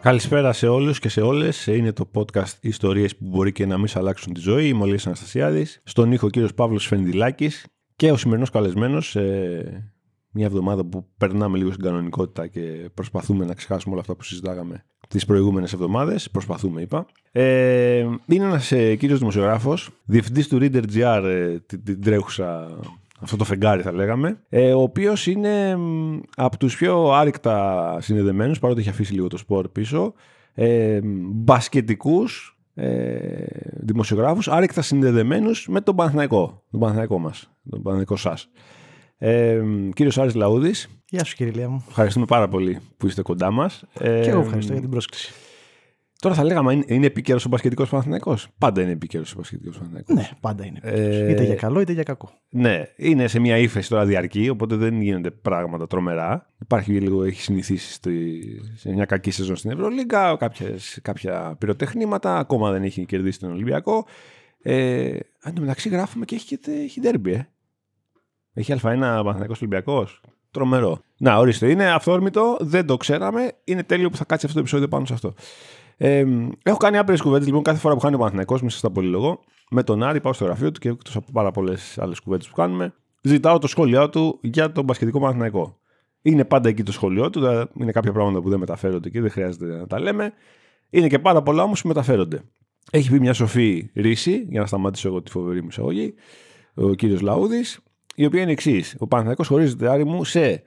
[0.00, 1.66] Καλησπέρα σε όλους και σε όλες.
[1.66, 4.68] Είναι το podcast Ιστορίες που μπορεί και να μην σε αλλάξουν τη ζωή.
[4.68, 5.80] Είμαι ο Λίας Αναστασιάδης.
[5.84, 7.66] Στον ήχο ο κύριος Παύλος Φενδυλάκης
[7.96, 9.20] και ο σημερινός καλεσμένος σε
[10.30, 14.84] μια εβδομάδα που περνάμε λίγο στην κανονικότητα και προσπαθούμε να ξεχάσουμε όλα αυτά που συζητάγαμε
[15.08, 16.30] τις προηγούμενες εβδομάδες.
[16.30, 17.06] Προσπαθούμε, είπα.
[17.32, 22.78] Ε, είναι ένας ε, κύριος δημοσιογράφος, διευθυντής του Reader.gr, ε, την, την τρέχουσα
[23.20, 28.58] αυτό το φεγγάρι θα λέγαμε, ε, ο οποίος είναι μ, από τους πιο άρρηκτα συνδεδεμένους,
[28.58, 30.12] παρότι έχει αφήσει λίγο το σπορ πίσω,
[30.54, 31.00] ε,
[31.32, 33.16] μπασκετικούς ε,
[33.72, 38.50] δημοσιογράφους, άρρηκτα συνδεδεμένους με τον Παναθηναϊκό, τον Παναθηναϊκό μας, τον Παναθηναϊκό σας.
[39.18, 39.62] Ε,
[39.94, 41.84] κύριος Άρης Λαούδης, Γεια σου κύριε Λία μου.
[41.88, 43.84] ευχαριστούμε πάρα πολύ που είστε κοντά μας.
[43.98, 45.32] Ε, και εγώ ευχαριστώ για την πρόσκληση.
[46.20, 48.36] Τώρα θα λέγαμε, είναι, είναι επίκαιρος ο μπασκετικό Παναθυναϊκό.
[48.58, 50.14] Πάντα είναι επίκαιρος ο μπασκετικό Παναθυναϊκό.
[50.14, 50.78] Ναι, πάντα είναι.
[50.82, 52.30] Ε, Είτε για καλό είτε για κακό.
[52.48, 56.46] Ναι, είναι σε μια ύφεση τώρα διαρκή, οπότε δεν γίνονται πράγματα τρομερά.
[56.60, 58.40] Υπάρχει λίγο, έχει συνηθίσει στη,
[58.74, 64.06] σε μια κακή σεζόν στην Ευρωλίγκα, κάποιες, κάποια πυροτεχνήματα, ακόμα δεν έχει κερδίσει τον Ολυμπιακό.
[64.62, 67.48] Ε, αν τω μεταξύ γράφουμε και έχει, και έχει ντέρμπι, ε.
[68.54, 70.20] Έχει Α1 Παναθηναϊκός Ολυμπιακός.
[70.50, 71.00] Τρομερό.
[71.18, 71.70] Να, ορίστε.
[71.70, 73.52] Είναι αυθόρμητο, δεν το ξέραμε.
[73.64, 75.34] Είναι τέλειο που θα κάτσει αυτό το επεισόδιο πάνω σε αυτό.
[76.00, 76.24] Ε,
[76.62, 79.40] έχω κάνει άπειρες κουβέντες λοιπόν κάθε φορά που χάνει ο Παναθηναϊκός, μη σας τα πολυλογώ.
[79.70, 82.54] Με τον Άρη πάω στο γραφείο του και εκτός από πάρα πολλές άλλες κουβέντες που
[82.54, 85.78] κάνουμε, ζητάω το σχόλιο του για τον πασχετικό Παναθηναϊκό.
[86.22, 89.30] Είναι πάντα εκεί το σχόλιο του, δηλαδή είναι κάποια πράγματα που δεν μεταφέρονται και δεν
[89.30, 90.32] χρειάζεται να τα λέμε.
[90.90, 92.42] Είναι και πάρα πολλά όμως που μεταφέρονται.
[92.90, 96.14] Έχει πει μια σοφή ρίση, για να σταματήσω εγώ τη φοβερή μου εισαγωγή,
[96.74, 97.80] ο κύριος Λαούδης,
[98.14, 98.96] η οποία είναι εξής.
[98.98, 100.62] Ο Παναθηναϊκός χωρίζεται άρη μου σε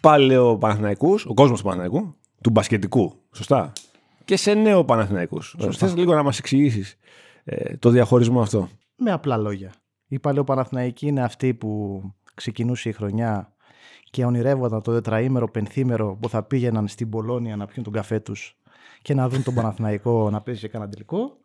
[0.00, 3.72] παλαιοπαναθηναϊκούς, ο κόσμος του Παναθηναϊκού, του μπασκετικού, σωστά,
[4.26, 5.56] και σε νέο Παναθηναϊκούς.
[5.70, 6.96] Θε λίγο να μας εξηγήσεις
[7.44, 8.68] ε, το διαχωρισμό αυτό.
[8.96, 9.72] Με απλά λόγια.
[10.06, 12.02] Η παλαιοπαναθηναϊκή είναι αυτή που
[12.34, 13.52] ξεκινούσε η χρονιά
[14.10, 18.56] και ονειρεύονταν το τετραήμερο, πενθήμερο που θα πήγαιναν στην Πολώνια να πιούν τον καφέ τους
[19.02, 21.36] και να δουν τον Παναθηναϊκό να παίζει σε κανένα τελικό.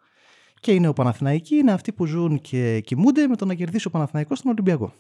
[0.60, 4.38] Και οι νεοπαναθηναϊκοί είναι αυτοί που ζουν και κοιμούνται με το να κερδίσει ο Παναθηναϊκός
[4.38, 4.94] στον Ολυμπιακό.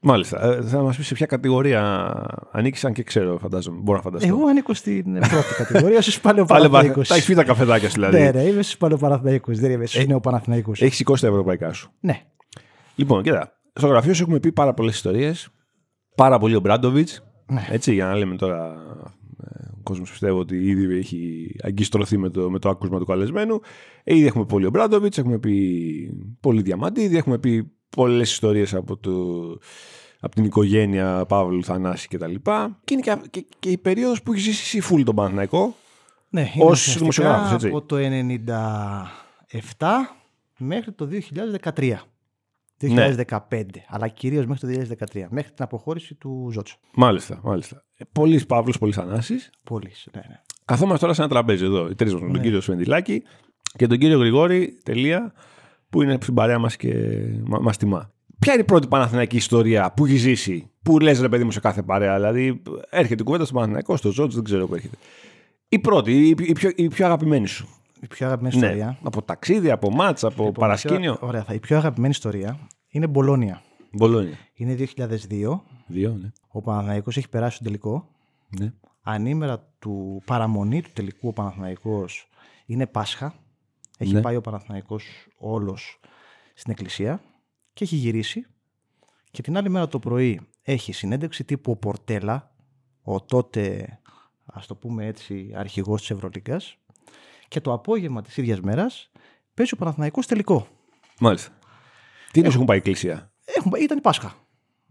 [0.00, 0.42] Μάλιστα.
[0.44, 2.12] Ε, θα μας πεις σε ποια κατηγορία
[2.52, 3.78] ανήκεις, αν και ξέρω, φαντάζομαι.
[3.82, 4.28] Μπορώ να φανταστώ.
[4.28, 7.08] Εγώ ανήκω στην πρώτη κατηγορία, στους παλαιοπαναθηναϊκούς.
[7.08, 8.18] Τα έχεις πει τα καφεδάκια σου δηλαδή.
[8.18, 10.80] Ναι, ναι, είμαι στους παλαιοπαναθηναϊκούς, δεν είμαι στους Ε, νεοπαναθηναϊκούς.
[10.82, 11.90] Έχεις σηκώσει τα ευρωπαϊκά σου.
[12.00, 12.20] Ναι,
[12.94, 13.52] Λοιπόν, κοίτα.
[13.72, 15.48] Στο γραφείο σου έχουμε πει πάρα πολλές ιστορίες.
[16.14, 17.22] Πάρα πολύ ο Μπράντοβιτς.
[17.46, 17.66] Ναι.
[17.70, 18.64] Έτσι, για να λέμε τώρα.
[19.44, 23.60] ε, Ο κόσμος πιστεύω ότι ήδη έχει αγκιστρωθεί με το, με το άκουσμα του καλεσμένου.
[24.04, 25.56] Ε, ήδη έχουμε πολύ ο Μπράντοβιτς, έχουμε πει
[26.40, 29.12] πολύ Διαμαντίδη, έχουμε πει πολλές ιστορίες από, το,
[30.20, 32.34] από την οικογένεια Παύλου Θανάση κτλ.
[32.34, 32.40] Και,
[32.84, 35.74] και είναι και, και, και η περίοδος που έχεις ζήσει εσύ full τον Παναθηναϊκό.
[36.28, 37.66] ναι είναι Ως ουσιαστικά δημοσιογράφος, έτσι.
[37.68, 37.96] Από το
[39.76, 39.84] 97
[40.58, 41.08] μέχρι το
[41.74, 41.94] 2013.
[42.80, 43.66] 2015, Ναι.
[43.88, 46.76] αλλά κυρίως μέχρι το 2013, μέχρι την αποχώρηση του Ζότσο.
[46.94, 47.84] Μάλιστα, μάλιστα.
[48.12, 49.50] Πολλοί Παύλος, πολλοί Θανάσης.
[49.64, 50.40] Πολύ, ναι, ναι.
[50.64, 52.38] Καθόμαστε τώρα σε ένα τραπέζι εδώ, οι τρεις μας, τον Ναι.
[52.40, 53.22] κύριο Σφεντιλάκη
[53.76, 55.32] και τον κύριο Γρηγόρη, τελεία,
[55.90, 56.94] που είναι στην παρέα μας και
[57.44, 58.12] μα μας τιμά.
[58.38, 61.60] Ποια είναι η πρώτη Παναθηναϊκή ιστορία που έχεις ζήσει, που λες ρε παιδί μου σε
[61.60, 64.96] κάθε παρέα, δηλαδή έρχεται η κουβέντα στο Παναθηναϊκό, στο Ζότζ, δεν ξέρω που έρχεται.
[65.68, 67.68] Η πρώτη, η, η, πιο, η πιο αγαπημένη σου.
[68.00, 68.98] Η πιο αγαπημένη Ναι, ιστορία.
[69.02, 71.12] από ταξίδι, από μάτσα, από Λοιπόν, παρασκήνιο.
[71.12, 73.62] η πιο- Ωραία, θα- η πιο αγαπημένη ιστορία είναι Μπολόνια.
[73.92, 74.36] Μπολόνια.
[74.54, 75.62] Είναι 2002.
[75.86, 76.30] Δύο, ναι.
[76.48, 78.08] Ο Παναθηναϊκός έχει περάσει στον τελικό.
[78.60, 78.72] ναι.
[79.02, 82.28] Ανήμερα του παραμονή του τελικού ο Παναθηναϊκός
[82.66, 83.34] είναι Πάσχα.
[84.00, 84.20] Έχει Ναι.
[84.20, 85.04] πάει ο Παναθηναϊκός
[85.36, 86.00] όλος
[86.54, 87.20] στην εκκλησία
[87.72, 88.46] και έχει γυρίσει.
[89.30, 92.54] Και την άλλη μέρα το πρωί έχει συνέντευξη τύπου ο Πορτέλα,
[93.02, 93.86] ο τότε,
[94.44, 96.76] ας το πούμε έτσι, αρχηγός της Ευρωλίγκας.
[97.48, 99.10] Και το απόγευμα της ίδιας μέρας
[99.54, 100.66] παίζει ο Παναθηναϊκός τελικό.
[101.20, 101.58] Μάλιστα.
[102.32, 104.34] Τι είναι έχουν πάει η εκκλησία; Έχουν, πάει- ήταν η Πάσχα.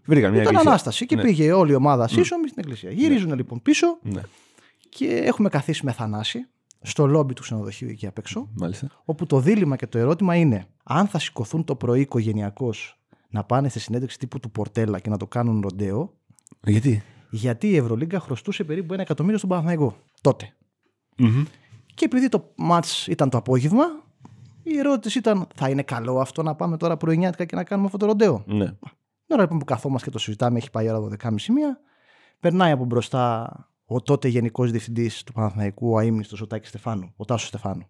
[0.06, 0.70] Βρήκαν μια Ήταν εκκλησία.
[0.72, 1.22] Ανάσταση και Ναι.
[1.22, 2.92] πήγε όλη η ομάδα σύσσωμη στην εκκλησία.
[2.92, 4.22] Γυρίζουν λοιπόν πίσω Ναι,
[4.90, 6.48] και έχουμε καθίσει με Θανάση
[6.90, 8.88] στο λόμπι του ξενοδοχείου εκεί απ' έξω, μάλιστα.
[9.06, 13.00] όπου το δίλημα και το ερώτημα είναι αν θα σηκωθούν το πρωί οικογενειακώς
[13.30, 16.14] να πάνε στη συνέντευξη τύπου του Πορτέλα και να το κάνουν ροντέο,
[16.64, 20.54] Γιατί; γιατί η Ευρωλίγκα χρωστούσε περίπου ένα εκατομμύριο στον Παναθηναϊκό τότε.
[21.18, 21.44] Μμμ.
[21.94, 23.84] Και επειδή το μάτς ήταν το απόγευμα,
[24.64, 27.98] η ερώτηση ήταν θα είναι καλό αυτό να πάμε τώρα πρωινιάτικα και να κάνουμε αυτό
[27.98, 28.66] το ροντέο; Ναι.
[28.66, 31.80] Την ώρα λοιπόν που καθόμαστε και το συζητάμε, έχει πάει η ώρα 12.30 μία,
[32.40, 33.50] περνάει από μπροστά
[33.90, 37.88] ο τότε Γενικός Διευθυντής του Παναθηναϊκού, ο αείμνηστος ο Τάκης Στεφάνου, ο Τάσος Στεφάνου.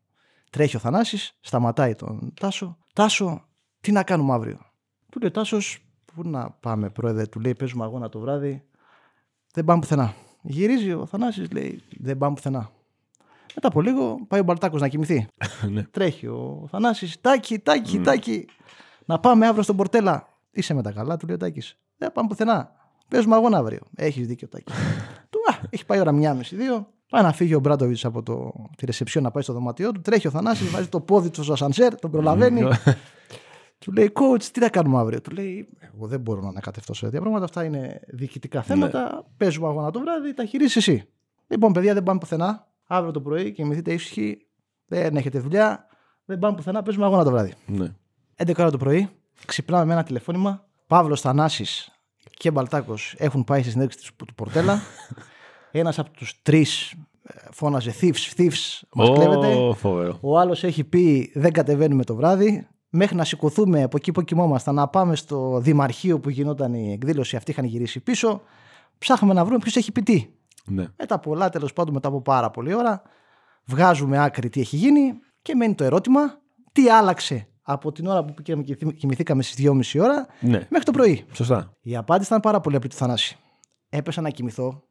[0.49, 2.77] Τρέχει ο Θανάσης, σταματάει τον Τάσο.
[2.93, 3.47] Τάσο,
[3.81, 4.59] τι να κάνουμε αύριο;
[5.11, 8.63] Του λέει ο Τάσος, πού να πάμε, πρόεδρε, του λέει: Παίζουμε αγώνα το βράδυ.
[9.53, 10.13] Δεν πάμε πουθενά.
[10.41, 12.71] Γυρίζει ο Θανάσης, λέει: Δεν πάμε πουθενά.
[13.55, 15.27] Μετά από λίγο πάει ο Μπαλτάκο να κοιμηθεί.
[15.73, 15.83] ναι.
[15.83, 18.45] Τρέχει ο Θανάσης, Τάκη, Τάκη, Τάκη.
[19.05, 20.27] Να πάμε αύριο στον Πορτέλα.
[20.51, 21.77] Είσαι με τα καλά, του λέει ο Τάκης.
[21.97, 22.71] Δεν πάμε πουθενά.
[23.07, 23.79] Παίζουμε αγώνα αύριο.
[23.95, 24.71] Έχεις δίκιο, Τάκη.
[25.69, 26.87] του, α, έχει πάει ώρα μία μισή, δύο.
[27.09, 30.01] Πάει να φύγει ο Μπράντοβιτς από το, τη ρεσεψιόν να πάει στο δωμάτιό του.
[30.01, 32.61] Τρέχει ο Θανάσης, βάζει το πόδι του στο ασανσέρ, τον προλαβαίνει.
[33.79, 37.05] του λέει, coach, τι θα κάνουμε αύριο; Του λέει, Εγώ δεν μπορώ να ανακατευτώ σε
[37.05, 37.45] τέτοια πράγματα.
[37.45, 39.01] Αυτά είναι διοικητικά θέματα.
[39.03, 39.21] Ναι.
[39.37, 41.09] Παίζουμε αγώνα το βράδυ, τα χειρίζεις εσύ.
[41.47, 42.67] Λοιπόν, παιδιά, δεν πάμε πουθενά.
[42.87, 44.37] Αύριο το πρωί κοιμηθείτε ήσυχοι.
[44.85, 45.87] Δεν έχετε δουλειά.
[46.25, 46.83] Δεν πάμε πουθενά.
[46.83, 47.53] Παίζουμε αγώνα το βράδυ.
[47.65, 47.93] Ναι.
[48.37, 49.09] 11 ώρα το πρωί,
[49.45, 50.65] ξυπνάμε με ένα τηλεφώνημα.
[50.87, 51.91] Παύλος Θανάσης
[52.33, 54.79] και Μπαλτάκος έχουν πάει στη συνέντευξη του Πορτέλα.
[55.71, 56.91] Ένας από τους τρεις
[57.23, 59.75] ε, φώναζε thieves, thieves, μας oh, κλέβετε.
[60.21, 62.67] Ο άλλος έχει πει δεν κατεβαίνουμε το βράδυ.
[62.89, 67.35] Μέχρι να σηκωθούμε από εκεί που κοιμόμασταν, να πάμε στο Δημαρχείο που γινόταν η εκδήλωση,
[67.35, 68.41] αυτοί είχαν γυρίσει πίσω.
[68.97, 70.27] Ψάχνουμε να βρούμε ποιος έχει πει τι.
[70.65, 70.87] Ναι.
[70.97, 73.01] Μετά πολλά, τέλος πάντων, μετά από πάρα πολλή ώρα,
[73.65, 76.39] βγάζουμε άκρη τι έχει γίνει και μένει το ερώτημα
[76.71, 78.41] τι άλλαξε από την ώρα που
[78.97, 80.67] κοιμηθήκαμε στις 2.30 ώρα ναι.
[80.69, 81.25] μέχρι το πρωί.
[81.31, 81.73] Σωστά.
[81.81, 83.37] Η απάντηση ήταν πάρα πολύ απλή του Θανάση.
[83.89, 84.83] Έπεσα να κοιμηθώ,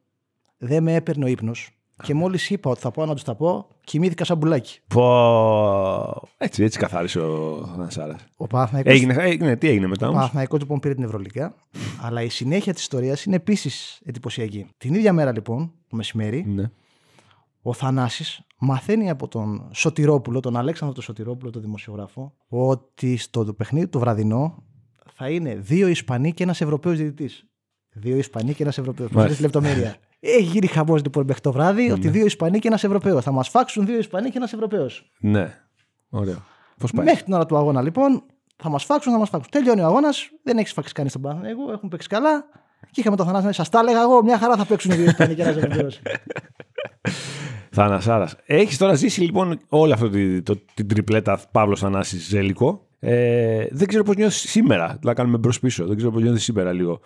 [0.57, 1.71] δεν με έπαιρνε ο ύπνος
[2.03, 4.79] και μόλις είπα ότι θα πάω να τους τα πω, κοιμήθηκα σαν μπουλάκι.
[4.87, 6.27] Πω.
[6.37, 8.15] Έτσι, έτσι καθάρισε ο Θανασάρα.
[8.37, 8.93] Ο Παναθηναϊκός...
[8.93, 11.55] Έγινε, έγινε, τι έγινε μετά Ο Παναθηναϊκός λοιπόν πήρε την Ευρωλίγα,
[12.01, 14.67] αλλά η συνέχεια της ιστορίας είναι επίσης εντυπωσιακή.
[14.77, 16.71] Την ίδια μέρα λοιπόν, το μεσημέρι, ναι.
[17.61, 23.87] ο Θανάσης μαθαίνει από τον Σωτηρόπουλο, τον Αλέξανδρο τον Σωτηρόπουλο, τον δημοσιογράφο, ότι στο παιχνίδι
[23.87, 24.63] του βραδινό
[25.13, 27.45] θα είναι δύο Ισπανοί και ένας Ευρωπαίος διαιτητής.
[27.93, 29.11] Δύο Ισπανοί και ένας Ευρωπαίος.
[29.11, 29.41] Μάλιστα.
[29.41, 29.95] λεπτομέρεια.
[30.19, 32.11] Έχει γίνει χαμός λοιπόν μέχρι το βράδυ ότι ναι.
[32.11, 33.23] δύο Ισπανοί και ένας Ευρωπαίος.
[33.23, 35.11] Θα μας φάξουν δύο Ισπανοί και ένας Ευρωπαίος.
[35.19, 35.53] Ναι.
[36.09, 36.43] Ωραίο.
[36.77, 38.23] Πώς πάει; Μέχρι την ώρα του αγώνα λοιπόν
[38.55, 39.51] θα μας φάξουν, θα μας φάξουν.
[39.51, 42.45] Τελειώνει ο αγώνας, δεν έχεις φάξει κανείς τον Εγώ έχουν παίξει καλά.
[42.91, 45.35] Και είχαμε το Θανάση, σας τα έλεγα εγώ, μια χαρά θα παίξουν οι δύο Ισπανοί
[45.35, 46.01] και ένας Ευρωπαίος.
[47.77, 48.29] Θανασάρα.
[48.45, 52.87] Έχεις τώρα ζήσει λοιπόν όλη αυτή το, την τριπλέτα Παύλος Θανάσης Ζέλικο.
[52.99, 54.99] Ε, δεν ξέρω πώς νιώθεις σήμερα.
[55.03, 55.85] Να κάνουμε μπρος πίσω.
[55.85, 56.99] Δεν ξέρω πώς νιώθεις σήμερα λίγο.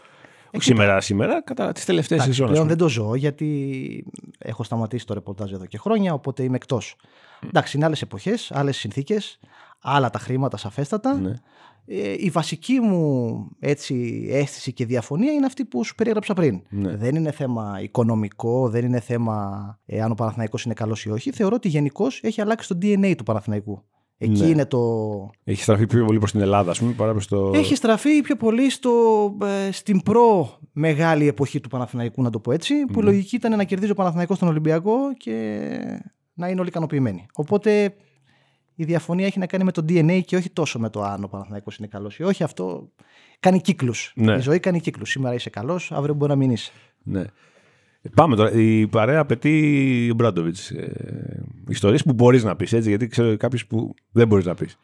[0.53, 2.47] Όχι σήμερα, σήμερα, κατά τις τελευταίες σεζόν.
[2.47, 4.05] Πλέον δεν το ζω γιατί
[4.37, 6.95] έχω σταματήσει το ρεπορτάζ εδώ και χρόνια, οπότε είμαι εκτός.
[6.99, 7.47] Mm.
[7.47, 9.39] Εντάξει, είναι άλλες εποχές, άλλες συνθήκες,
[9.81, 11.13] άλλα τα χρήματα σαφέστατα.
[11.13, 11.33] Ναι.
[11.85, 16.61] Ε, η βασική μου έτσι, αίσθηση και διαφωνία είναι αυτή που σου περιέγραψα πριν.
[16.69, 16.95] Ναι.
[16.95, 21.31] Δεν είναι θέμα οικονομικό, δεν είναι θέμα ε, αν ο Παναθηναϊκός είναι καλός ή όχι.
[21.31, 23.83] Θεωρώ ότι γενικώς έχει αλλάξει το DNA του Παναθηναϊκού.
[24.23, 24.45] Εκεί Ναι.
[24.47, 24.79] είναι το.
[25.43, 27.51] Έχει στραφεί πιο πολύ προς την Ελλάδα, ας πούμε, παρά προς το.
[27.55, 28.91] Έχει στραφεί πιο πολύ στο,
[29.67, 33.05] ε, στην προ μεγάλη εποχή του Παναθηναϊκού, να το πω έτσι, που Ναι.
[33.05, 35.59] λογική ήταν να κερδίζει ο Παναθηναϊκός στον Ολυμπιακό και
[36.33, 37.25] να είναι όλοι ικανοποιημένοι.
[37.33, 37.93] Οπότε
[38.75, 41.27] η διαφωνία έχει να κάνει με το DNA και όχι τόσο με το αν ο
[41.27, 42.43] Παναθηναϊκός είναι καλός ή όχι.
[42.43, 42.89] Αυτό
[43.39, 44.13] κάνει κύκλους.
[44.15, 44.35] Ναι.
[44.35, 45.09] Η ζωή κάνει κύκλους.
[45.09, 46.71] Σήμερα είσαι καλός, αύριο μπορεί να μην είσαι.
[47.03, 47.23] Ναι.
[48.15, 48.51] Πάμε τώρα.
[48.51, 50.71] Η παρέα απαιτεί ο Μπράντοβιτς.
[50.71, 54.77] Ε, Ιστορίες που μπορείς να πεις έτσι, γιατί ξέρω κάποιε που δεν μπορείς να πεις.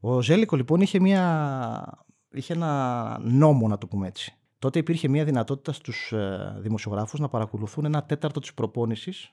[0.00, 2.04] Ο Ζέλικο λοιπόν είχε, μια...
[2.32, 4.36] είχε ένα νόμο, να το πούμε έτσι.
[4.58, 9.32] Τότε υπήρχε μια δυνατότητα στους ε, δημοσιογράφους να παρακολουθούν ένα τέταρτο της προπόνησης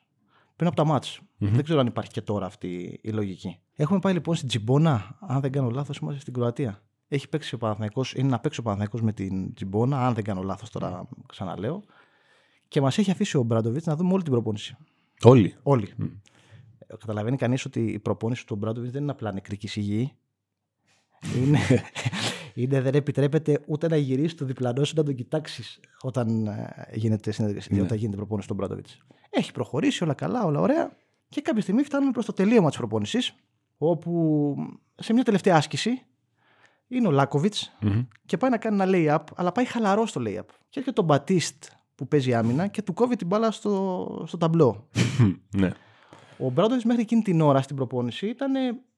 [0.55, 1.21] πριν από τα μάτς.
[1.37, 3.59] Δεν ξέρω αν υπάρχει και τώρα αυτή η λογική.
[3.75, 6.81] Έχουμε πάει λοιπόν στην Τζιμπόνα, αν δεν κάνω λάθος, είμαστε στην Κροατία.
[7.07, 10.41] Έχει παίξει ο Παναθηναϊκός, είναι να παίξει ο Παναθηναϊκός με την Τζιμπόνα, αν δεν κάνω
[10.41, 11.83] λάθος τώρα ξαναλέω.
[12.69, 14.75] Και μας έχει αφήσει ο Μπράντοβιτς να δούμε όλη την προπόνηση.
[15.23, 15.55] Όλοι.
[15.63, 15.93] Όλοι.
[16.87, 20.13] Ε, Καταλαβαίνει κανείς ότι η προπόνηση του Μπράντοβιτς δεν είναι απλά νεκρική σιγή.
[21.37, 21.59] Είναι,
[22.61, 27.31] είναι, δεν επιτρέπεται ούτε να γυρίσεις το διπλανό σου να τον κοιτάξεις όταν, ε, γίνεται,
[27.31, 27.81] συνεδρίαση, Ναι.
[27.81, 28.97] όταν γίνεται προπόνηση του Μπράντοβιτς.
[29.29, 30.91] Έχει προχωρήσει όλα καλά, όλα ωραία.
[31.29, 33.33] Και κάποια στιγμή φτάνουμε προς το τελείωμα της προπόνησης,
[33.77, 34.55] όπου
[34.95, 36.01] σε μια τελευταία άσκηση
[36.87, 38.01] είναι ο λακοβιτ Μμμ.
[38.25, 40.45] και πάει να κάνει ένα lay-up, αλλά πάει χαλαρό στο lay-up.
[40.69, 41.63] Και έρχεται ο Μπατίστ
[41.99, 44.87] που παίζει άμυνα και του κόβει την μπάλα στο, στο ταμπλό.
[45.61, 45.71] ναι.
[46.37, 48.51] Ο Μπράντοβιτ μέχρι εκείνη την ώρα στην προπόνηση ήταν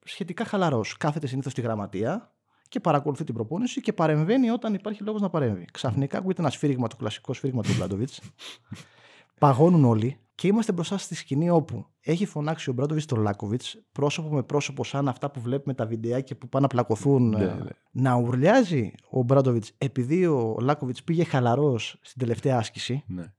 [0.06, 0.98] σχετικά χαλαρός.
[0.98, 2.32] Κάθεται συνήθως στη γραμματεία
[2.70, 5.66] και παρακολουθεί την προπόνηση και παρεμβαίνει όταν υπάρχει λόγος να παρέμβει.
[5.72, 8.22] Ξαφνικά ακούγεται ένα σφύριγμα, το κλασικό σφύριγμα του Μπράντοβιτς.
[9.42, 14.36] Παγώνουν όλοι και είμαστε μπροστά στη σκηνή όπου έχει φωνάξει ο Μπράντοβιτς τον Λάκοβιτς πρόσωπο
[14.36, 17.30] με πρόσωπο, σαν αυτά που βλέπουμε τα βιντεάκια που πάνε να πλακωθούν.
[17.30, 17.70] Ναι, ε, ναι.
[17.92, 23.04] Να ουρλιάζει ο Μπράντοβιτς επειδή ο Λάκοβιτς πήγε χαλαρός στην τελευταία άσκηση.
[23.08, 23.34] ναι.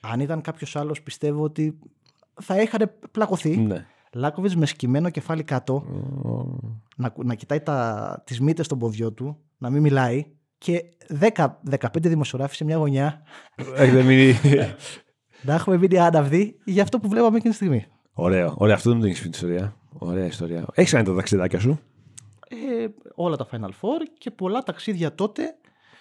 [0.00, 1.78] Αν ήταν κάποιος άλλος, πιστεύω ότι
[2.42, 3.56] θα είχαν πλακωθεί.
[3.56, 3.86] ναι.
[4.12, 5.74] Λάκοβιτς με σκυμμένο κεφάλι κάτω,
[6.24, 10.24] Ο- να, να κοιτάει τα, τις μύτες των ποδιών του, να μην μιλάει
[10.58, 10.84] και
[11.20, 11.50] 10-15
[12.00, 13.22] δημοσιογράφοι σε μια γωνιά
[13.76, 14.34] Έχετε μείνει.
[15.42, 17.86] να έχουμε μείνει άναυδοι για αυτό που βλέπαμε εκείνη τη στιγμή.
[18.12, 18.54] Ωραίο.
[18.58, 19.76] Ωραία, αυτό δεν το έχεις πει την ιστορία.
[19.98, 20.64] Ωραία ιστορία.
[20.74, 21.80] Έχεις κάνει τα ταξιδάκια σου;
[22.48, 25.42] Ε, όλα τα Final Four και πολλά ταξίδια τότε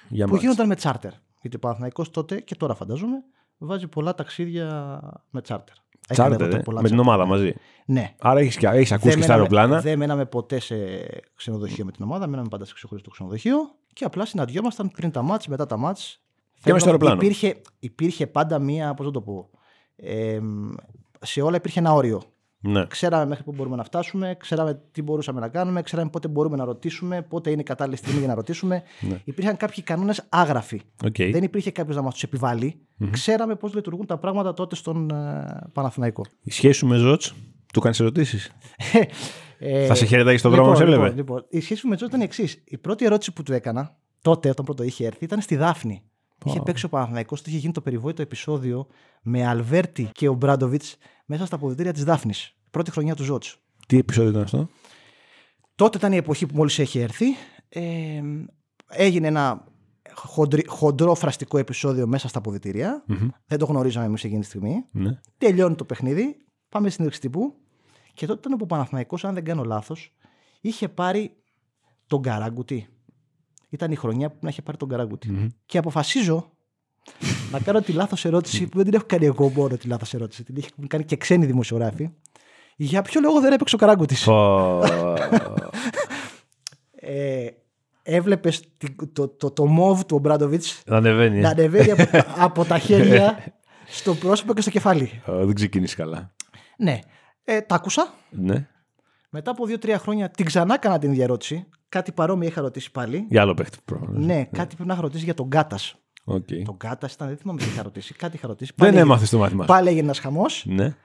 [0.09, 0.43] για που ματς.
[0.43, 1.11] γίνονταν με τσάρτερ.
[1.41, 3.23] Γιατί ο Παναθηναϊκός τότε και τώρα φαντάζομαι
[3.57, 4.99] βάζει πολλά ταξίδια
[5.29, 5.75] με τσάρτερ.
[6.09, 7.13] Έκανε Τσάρτερ, τότε ε, πολλά με την τσάρτερ.
[7.15, 7.53] ομάδα μαζί.
[7.85, 8.13] Ναι.
[8.19, 9.81] Άρα έχεις έχεις ακούσει Δεν και στα μέναμε- αεροπλάνα.
[9.81, 10.75] Δεν μέναμε ποτέ σε
[11.35, 13.57] ξενοδοχείο με την ομάδα, μέναμε πάντα σε ξεχωριστό ξενοδοχείο
[13.93, 16.21] και απλά συναντιόμασταν πριν τα ματς, μετά τα ματς.
[16.63, 17.21] Και μέσα στο Θέλω- αεροπλάνο.
[17.21, 19.49] Υπήρχε, υπήρχε πάντα μία, πώς να το πω,
[19.95, 20.39] ε,
[21.21, 22.21] σε όλα υπήρχε ένα όριο.
[22.59, 22.85] Ναι.
[22.85, 26.65] Ξέραμε μέχρι πού μπορούμε να φτάσουμε, ξέραμε τι μπορούσαμε να κάνουμε, ξέραμε πότε μπορούμε να
[26.65, 28.83] ρωτήσουμε, πότε είναι η κατάλληλη στιγμή για να ρωτήσουμε.
[29.01, 29.21] Ναι.
[29.23, 30.81] Υπήρχαν κάποιοι κανόνες άγραφοι.
[31.05, 31.15] Οκ.
[31.31, 32.79] Δεν υπήρχε κάποιος να μας τους επιβάλει
[33.11, 36.25] Ξέραμε πώς λειτουργούν τα πράγματα τότε στον ε, Παναθηναϊκό.
[36.41, 37.21] Η σχέση σου με Ζότ,
[37.73, 38.51] του κάνεις ερωτήσεις;
[39.59, 41.19] Ε, Θα σε χαιρετάει στον λοιπόν, δρόμο, σε λοιπόν, έλεγε.
[41.19, 42.61] λοιπόν, η σχέση μου με Τζο ήταν η εξής.
[42.65, 46.03] Η πρώτη ερώτηση που του έκανα τότε, όταν πρώτο είχε έρθει, ήταν στη Δάφνη.
[46.45, 48.87] Είχε παίξει ο Παναθηναϊκός, είχε γίνει το περιβόητο επεισόδιο
[49.21, 52.55] με Αλβέρτη και ο Μπράντοβιτς μέσα στα αποδητήρια της Δάφνης.
[52.71, 53.43] Πρώτη χρονιά του Ζότ.
[53.87, 54.67] Τι επεισόδιο ήταν αυτό;
[55.75, 57.25] Τότε ήταν η εποχή που μόλις έχει έρθει.
[57.69, 58.21] Ε,
[58.87, 59.63] έγινε ένα
[60.13, 63.03] χοντρι- χοντρό φραστικό επεισόδιο μέσα στα αποδητήρια.
[63.45, 64.85] Δεν το γνωρίζαμε εμείς εκείνη τη στιγμή.
[64.91, 65.19] Ναι.
[65.37, 66.37] Τελειώνει το παιχνίδι.
[66.69, 67.55] Πάμε στην συνέντευξη τύπου.
[68.13, 70.13] Και τότε ήταν που ο Παναθηναϊκός, αν δεν κάνω λάθος,
[70.61, 71.35] είχε πάρει
[72.07, 72.87] τον Καράγκουτη.
[73.75, 76.51] Ήταν η χρονιά που να είχε πάρει τον καραγκουτη Και αποφασίζω
[77.51, 80.43] να κάνω τη λάθος ερώτηση που δεν την έχω κάνει εγώ μόνο τη λάθος ερώτηση.
[80.43, 82.09] Την έχουν κάνει και ξένοι δημοσιογράφοι.
[82.75, 84.81] Για ποιο λόγο δεν έπαιξε ο Καράγκουτης; Πω.
[86.91, 87.47] Ε,
[88.03, 88.63] Έβλεπες
[89.13, 91.39] το, το, το μόβ του ο Μπράντοβιτ Να ανεβαίνει.
[91.39, 91.51] να ε.
[91.51, 93.43] ανεβαίνει από, τα- από τα χέρια
[93.87, 95.21] στο πρόσωπο και στο κεφάλι.
[95.25, 96.33] Ω, Δεν ξεκινήσει καλά.
[96.77, 96.99] Ναι.
[97.43, 98.13] Ε, τα άκουσα.
[98.29, 98.67] Ναι.
[99.29, 101.67] Μετά από δύο-τρία χρόνια την ξανά έκανα την ίδια ερώτηση.
[101.95, 103.25] Κάτι παρόμοιο είχα ρωτήσει πάλι.
[103.29, 104.25] Για άλλο παίχτη πρόβλημα.
[104.25, 105.77] Ναι, κάτι πρέπει να είχα ρωτήσει για τον Κάτα.
[106.23, 106.47] Οκ.
[106.65, 108.13] Τον Κάτα ήταν, δεν θυμάμαι τι είχα ρωτήσει.
[108.13, 108.71] Κάτι είχα ρωτήσει.
[108.75, 109.65] Δεν Πάλι- έμαθες το μάθημα.
[109.65, 110.65] Πάλι έγινε ένας χαμός.
[110.67, 110.95] Ναι.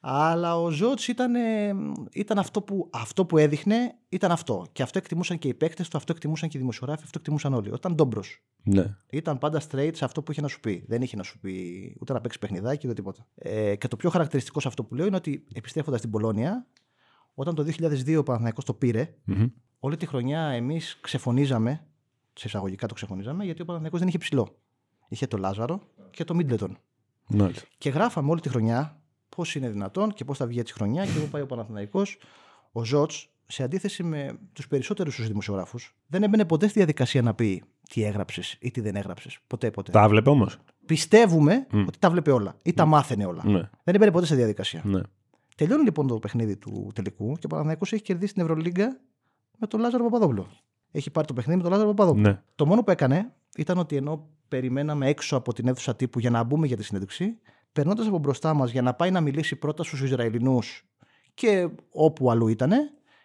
[0.00, 1.72] Αλλά ο Ζώτς ήταν, ε,
[2.12, 4.66] ήταν αυτό, που, αυτό που έδειχνε, ήταν αυτό.
[4.72, 7.72] Και αυτό εκτιμούσαν και οι παίκτες του, αυτό εκτιμούσαν και οι δημοσιογράφοι, αυτό εκτιμούσαν όλοι.
[7.72, 8.42] Όταν ντόμπρος.
[8.62, 8.96] Ναι.
[9.10, 10.84] Ήταν πάντα straight σε αυτό που είχε να σου πει.
[10.88, 11.52] Δεν είχε να σου πει
[12.00, 13.26] ούτε να παίξει παιχνιδάκι ούτε τίποτα.
[13.34, 16.66] Ε, και το πιο χαρακτηριστικό σε αυτό που λέω είναι ότι επιστρέφοντας στην Πολώνια,
[17.34, 19.46] όταν το 2002 ο Παναθηναϊκός το πήρε, Μμμ.
[19.80, 21.84] Όλη τη χρονιά εμείς ξεφωνίζαμε,
[22.32, 24.56] σε εισαγωγικά το ξεφωνίζαμε, γιατί ο Παναθηναϊκός δεν είχε ψηλό.
[25.08, 26.78] Είχε το Λάζαρο και το Μίτλετον.
[27.28, 27.66] Μάλιστα.
[27.78, 31.04] Και γράφαμε όλη τη χρονιά πώς είναι δυνατόν και πώς θα βγει έτσι η χρονιά
[31.04, 32.18] και πού πάει ο Παναθηναϊκός.
[32.72, 33.10] Ο Ζότ,
[33.46, 38.04] σε αντίθεση με τους περισσότερους τους δημοσιογράφους, δεν έμπαινε ποτέ στη διαδικασία να πει τι
[38.04, 39.38] έγραψες ή τι δεν έγραψες.
[39.46, 39.92] Ποτέ, ποτέ.
[39.92, 40.58] Τα έβλεπε όμως.
[40.86, 43.42] Πιστεύουμε ότι τα βλέπει όλα ή τα μάθαινε όλα.
[43.46, 43.70] Ναι.
[43.84, 44.82] Δεν έμπαινε ποτέ στη διαδικασία.
[44.84, 45.00] ναι.
[45.56, 49.00] Τελειώνει λοιπόν το παιχνίδι του τελικού και ο Παναθηναϊκός έχει κερδίσει την Ευρωλίγκα
[49.60, 50.46] με τον Λάζαρο Παπαδόπουλο.
[50.90, 52.28] Έχει πάρει το παιχνίδι με τον Λάζαρο Παπαδόπουλο.
[52.28, 52.42] ναι.
[52.54, 56.42] Το μόνο που έκανε ήταν ότι ενώ περιμέναμε έξω από την αίθουσα τύπου για να
[56.42, 57.38] μπούμε για τη συνέντευξη,
[57.72, 60.84] περνώντας από μπροστά μας για να πάει να μιλήσει πρώτα στους Ισραηλινούς
[61.34, 62.72] και όπου αλλού ήταν,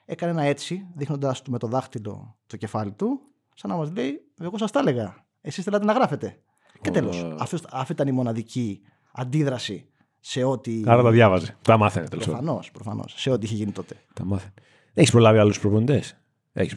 [0.06, 3.20] έκανε ένα έτσι, δείχνοντας του με το δάχτυλο το κεφάλι του,
[3.56, 5.26] σαν να μας λέει: Εγώ σας τα έλεγα.
[5.42, 6.40] Εσείς θέλατε να γράφετε.
[6.82, 7.36] Και τέλος.
[7.72, 9.90] Αυτή ήταν η μοναδική αντίδραση
[10.20, 10.84] σε ό,τι.
[10.86, 11.58] Άρα τα διάβαζε.
[11.62, 12.44] Τα μάθαινε τέλος πάντων.
[12.44, 13.14] Προφανώ, προφανώς.
[13.18, 13.96] Σε ό,τι είχε γίνει τότε.
[14.14, 14.54] Τα μάθαινε.
[14.94, 16.18] Έχεις προλάβει άλλους προπονητές;
[16.58, 16.76] Έχει.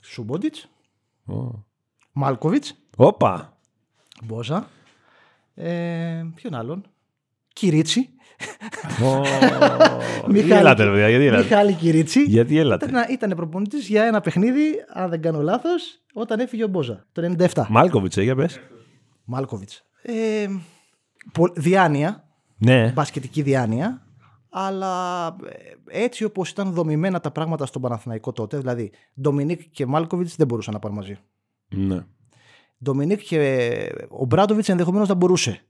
[0.00, 0.54] Σούμποντιτ,
[2.12, 3.58] Μάλκοβιτς, Όπα.
[4.24, 4.68] Μπόζα.
[5.54, 6.84] Ε, ποιον άλλον.
[7.52, 8.08] Κυρίτσι.
[10.28, 12.22] Γιατί έλατε, ρε παιδιά, γιατί έλατε; Μιχάλη Κυρίτσι.
[12.22, 16.68] Γιατί έλατε; Ήταν, ήταν προπονητής για ένα παιχνίδι, αν δεν κάνω λάθος, όταν έφυγε ο
[16.68, 17.06] Μπόζα.
[17.12, 17.66] Το 97.
[17.68, 18.60] Μάλκοβιτς, για πες.
[19.24, 19.84] Μάλκοβιτς.
[20.02, 20.46] Ε,
[21.32, 22.24] πο- διάνοια,
[22.58, 22.92] Ναι.
[22.94, 24.05] μπασκετική διάνοια,
[24.58, 30.36] αλλά ε, έτσι όπως ήταν δομημένα τα πράγματα στον Παναθηναϊκό τότε, δηλαδή Ντομινίκ και Μάλκοβιτς
[30.36, 31.18] δεν μπορούσαν να πάνε μαζί.
[31.68, 32.04] ναι.
[32.84, 35.60] Ντομινίκ και ο Ομπράντοβιτς ενδεχομένως να μπορούσε.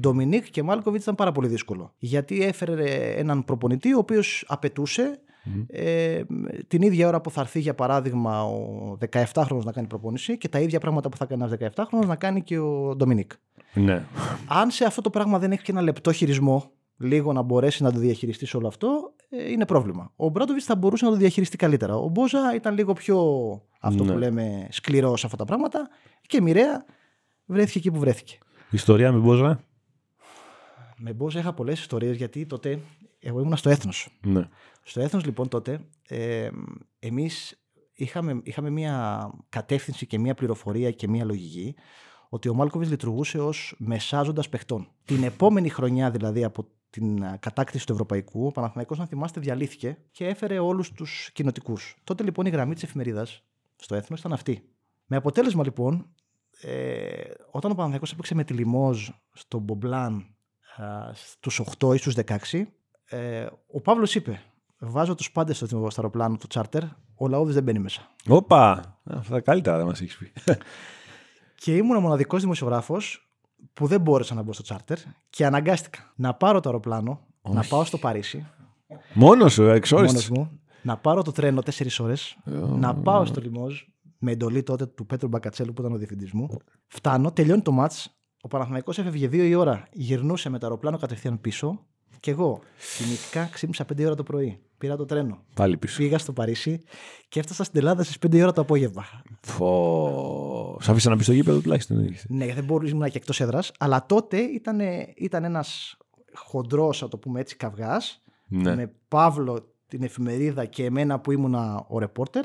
[0.00, 1.94] Ντομινίκ και Μάλκοβιτς ήταν πάρα πολύ δύσκολο.
[1.98, 5.20] Γιατί έφερε έναν προπονητή ο οποίος απαιτούσε
[5.66, 6.22] ε,
[6.68, 10.60] την ίδια ώρα που θα έρθει για παράδειγμα ο 17χρονος να κάνει προπόνηση και τα
[10.60, 13.32] ίδια πράγματα που θα κάνει ένας 17χρονος να κάνει και ο Ντομινίκ.
[13.74, 14.04] ναι.
[14.48, 17.92] Αν σε αυτό το πράγμα δεν έχει και ένα λεπτό χειρισμό, λίγο να μπορέσει να
[17.92, 20.12] το διαχειριστείς όλο αυτό, ε, είναι πρόβλημα.
[20.16, 21.96] Ο Ομπράντοβιτς θα μπορούσε να το διαχειριστεί καλύτερα.
[21.96, 23.18] Ο Μπόζα ήταν λίγο πιο
[23.80, 24.12] αυτό Ναι.
[24.12, 25.88] που λέμε σκληρό σε αυτά τα πράγματα
[26.26, 26.84] και μοιραία
[27.44, 28.38] βρέθηκε εκεί που βρέθηκε.
[28.70, 29.64] Ιστορία με Μπόζα;
[30.96, 32.78] Με Μπόζα είχα πολλές ιστορίες γιατί τότε
[33.20, 34.08] εγώ ήμουν στο έθνος.
[34.22, 34.48] Ναι.
[34.82, 36.48] Στο έθνος λοιπόν τότε ε,
[36.98, 37.58] εμείς
[37.92, 41.74] είχαμε, είχαμε μια κατεύθυνση και μια πληροφορία και μια λογική
[42.34, 44.88] ότι ο Μάλκοβιτς λειτουργούσε ως μεσάζοντας παιχτών.
[45.04, 49.98] Την επόμενη χρονιά δηλαδή από την α, κατάκτηση του Ευρωπαϊκού, ο Παναθηναϊκός να θυμάστε διαλύθηκε
[50.10, 51.96] και έφερε όλους τους κοινοτικούς.
[52.04, 53.42] Τότε λοιπόν η γραμμή της εφημερίδας
[53.76, 54.68] στο έθνος ήταν αυτή.
[55.06, 56.06] Με αποτέλεσμα λοιπόν,
[56.60, 57.10] ε,
[57.50, 60.36] όταν ο Παναθηναϊκός έπαιξε με τη Λιμόζ στον Μπομπλάν
[60.76, 62.14] α, στους 8 ή στους
[62.50, 62.64] 16,
[63.04, 64.42] ε, ο Παύλος είπε
[64.78, 66.82] Βάζω τους πάντες στο, στο αεροπλάνο του τσάρτερ,
[67.14, 68.14] ο Λαούδης δεν μπαίνει μέσα.
[68.28, 68.94] Όπα.
[69.04, 70.32] Αυτά καλύτερα δεν μας έχεις πει.
[71.64, 73.30] Και ήμουν ο μοναδικός δημοσιογράφος
[73.72, 74.98] που δεν μπόρεσα να μπω στο τσάρτερ
[75.30, 78.46] και αναγκάστηκα να πάρω το αεροπλάνο, να πάω στο Παρίσι,
[79.14, 80.32] Μόνος σου, μόνος εξόριστη.
[80.32, 82.36] μου, να πάρω το τρένο 4 ώρες,
[82.76, 83.82] να πάω στο Λιμόζ
[84.18, 86.48] με εντολή τότε του Πέτρου Μπακατσέλου που ήταν ο διευθυντής μου.
[86.86, 91.40] Φτάνω, τελειώνει το μάτς, ο Παναθηναϊκός έφευγε 2 η ώρα, γυρνούσε με το αεροπλάνο κατευθείαν
[91.40, 91.86] πίσω
[92.20, 92.60] Κι εγώ
[92.98, 94.58] τιμητικά ξύπνησα 5 ώρα το πρωί.
[94.78, 95.38] Πήρα το τρένο.
[95.54, 95.96] Πάλι πίσω.
[95.96, 96.80] Πήγα στο Παρίσι
[97.28, 99.04] και έφτασα στην Ελλάδα στις 5 ώρα το απόγευμα.
[99.40, 100.78] Φω.
[100.80, 102.14] Σ' άφησα να μπεις στο γήπεδο τουλάχιστον.
[102.28, 103.72] Ναι, δεν μπορούσα να και εκτός έδρας.
[103.78, 104.80] Αλλά τότε ήταν,
[105.16, 105.96] ήταν ένας
[106.34, 108.22] χοντρός, α το πούμε έτσι, καυγάς.
[108.48, 108.74] Ναι.
[108.74, 112.44] Με Παύλο την εφημερίδα και εμένα που ήμουνα ο ρεπόρτερ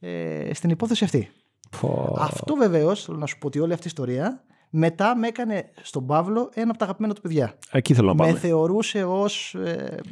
[0.00, 1.30] ε, στην υπόθεση αυτή.
[1.70, 2.16] Φω.
[2.18, 6.06] Αυτό βεβαίως, θέλω να σου πω ότι όλη αυτή η ιστορία μετά με έκανε στον
[6.06, 7.58] Παύλο ένα από τα αγαπημένα του παιδιά.
[7.70, 8.38] Εκεί θέλω να Με πάμε.
[8.38, 9.56] θεωρούσε ως.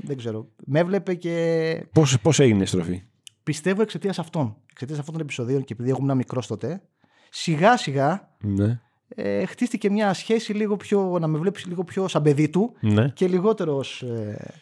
[0.03, 0.49] δεν ξέρω.
[0.67, 1.87] Με έβλεπε και.
[1.93, 3.03] Πώς, πώς έγινε η στροφή;
[3.43, 4.57] Πιστεύω εξαιτίας αυτών.
[4.71, 6.83] Εξαιτίας αυτών των επεισοδίων και επειδή ήμουν μικρός τότε,
[7.31, 8.81] σιγά σιγά Ναι.
[9.09, 11.19] ε, χτίστηκε μια σχέση λίγο πιο.
[11.21, 13.09] να με βλέπεις λίγο πιο σαν παιδί του ναι.
[13.09, 14.55] και λιγότερο ως ε,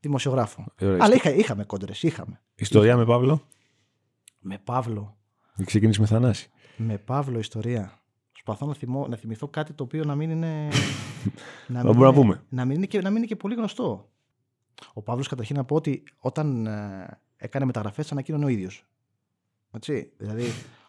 [0.00, 0.64] δημοσιογράφο.
[0.80, 0.96] Ωραία.
[1.00, 2.02] Αλλά είχα, είχαμε κόντρες.
[2.02, 2.40] Είχαμε.
[2.54, 3.42] Ιστορία με Παύλο;
[4.40, 5.16] Με Παύλο.
[5.64, 6.50] Ξεκίνησε με Θανάση.
[6.76, 8.00] Με Παύλο ιστορία.
[8.46, 10.68] Προσπαθώ να, θυμώ, να θυμηθώ κάτι το οποίο να μην είναι.
[11.68, 12.42] να μπορούμε να είναι- πούμε.
[12.48, 14.10] Να μην, είναι και, να μην είναι και πολύ γνωστό.
[14.92, 18.86] Ο Παύλος, καταρχήν να πω ότι όταν ε, έκανε μεταγραφές, ανακοίνωνε ο ίδιος.
[19.72, 20.12] Έτσι.
[20.16, 20.44] Δηλαδή,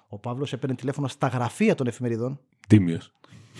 [0.07, 3.13] ο Παύλος έπαιρνε τηλέφωνο στα γραφεία των εφημερίδων Τίμιος.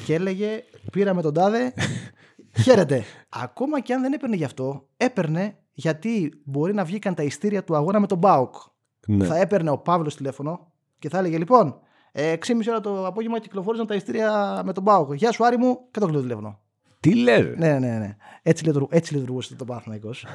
[0.06, 1.74] και έλεγε: Πήραμε τον τάδε.
[2.64, 3.04] Χαίρετε.
[3.30, 7.76] Ακόμα και αν δεν έπαιρνε γι' αυτό, έπαιρνε γιατί μπορεί να βγήκαν τα ειστήρια του
[7.76, 8.56] αγώνα με τον Μπάουκ.
[9.08, 9.26] Ναι.
[9.26, 11.80] Θα έπαιρνε ο Παύλος τηλέφωνο και θα έλεγε: Λοιπόν,
[12.20, 15.14] ε, 6,5 ώρα το απόγευμα κυκλοφόρησαν τα ειστήρια με τον Μπάουκ.
[15.14, 16.60] Γεια σου, Άρη μου, και το κλείνω το τηλέφωνο.
[17.00, 17.40] Τι λες.
[17.46, 17.56] ρε.
[17.58, 18.16] Ναι, ναι, ναι.
[18.42, 20.26] Έτσι, λειτουργού, έτσι λειτουργούσε το Παναθηναϊκός.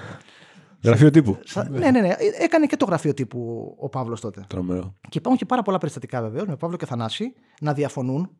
[0.82, 1.38] Γραφείο τύπου.
[1.44, 2.08] Σα- ναι, ναι, ναι.
[2.08, 4.44] Ε, Έκανε και το γραφείο τύπου ο Παύλος τότε.
[4.46, 4.94] Τρομερό.
[5.08, 8.30] Και υπάρχουν και πάρα πολλά περιστατικά βεβαίως με Παύλο και Θανάση να διαφωνούν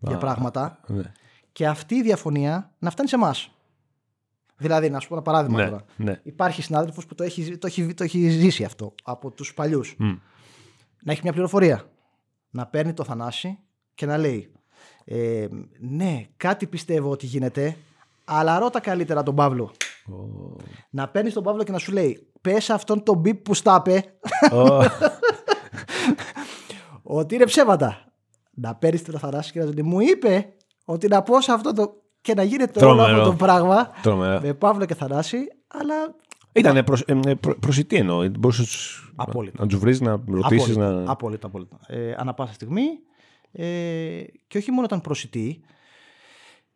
[0.00, 1.12] για Α, πράγματα Ναι.
[1.52, 3.50] και αυτή η διαφωνία να φτάνει σε εμάς.
[4.56, 5.68] Δηλαδή, να σου πω ένα παράδειγμα Ναι.
[5.68, 5.84] τώρα.
[5.96, 6.20] ναι.
[6.22, 9.94] Υπάρχει συνάδελφος που το έχει, το, έχει, το έχει ζήσει αυτό από τους παλιούς.
[9.98, 10.12] Μμ.
[11.02, 11.82] Να έχει μια πληροφορία.
[12.50, 13.58] Να παίρνει το Θανάση
[13.94, 14.52] και να λέει
[15.04, 15.46] ε,
[15.80, 17.76] Ναι, κάτι πιστεύω ότι γίνεται,
[18.24, 19.64] αλλά ρώτα καλύτερα τον Παύλο.
[20.08, 20.56] Ω.
[20.90, 24.04] Να παίρνεις τον Παύλο και να σου λέει Πες αυτόν τον μπιπ που στάπε
[24.52, 24.78] Ω.
[27.02, 28.02] ότι είναι ψέματα.
[28.50, 30.52] Να παίρνεις τον Θανάση και να σου λέει Μου είπε
[30.84, 31.92] ότι να πω σε αυτό το.
[32.20, 33.16] και να γίνεται όλο Τρομερό.
[33.18, 34.40] αυτό το πράγμα Τρομερό.
[34.40, 35.94] με Παύλο και Θανάση, αλλά
[36.58, 38.28] Ήταν προς, ε, ε, προ- προσιτή εννοώ.
[38.28, 39.56] Μπορούσε να τους- Απόλυτα.
[39.62, 40.76] να τους βρεις, να ρωτήσεις.
[40.76, 41.10] Απόλυτα, Να...
[41.10, 41.78] απόλυτα, απόλυτα.
[41.86, 42.82] Ε, ανά πάσα στιγμή.
[43.52, 45.60] Ε, και όχι μόνο ήταν προσιτοί,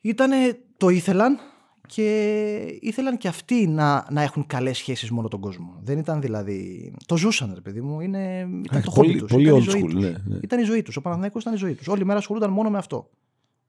[0.00, 0.36] ήτανε,
[0.76, 1.38] το ήθελαν
[1.86, 5.78] και ήθελαν και αυτοί να, να έχουν καλές σχέσεις με όλο τον κόσμο.
[5.82, 6.92] Δεν ήταν δηλαδή...
[7.06, 8.00] Το ζούσαν, ρε παιδί μου.
[8.00, 9.30] Είναι, ήταν Α, το πολύ- χόμπι τους.
[9.30, 10.02] πολύ ήταν η old ζωή school, τους.
[10.02, 10.38] ναι, ναι.
[10.42, 10.96] Ήταν η ζωή τους.
[10.96, 11.88] Ο Παναθηναϊκός ήταν η ζωή τους.
[11.88, 13.10] Όλη μέρα ασχολούνταν μόνο με αυτό.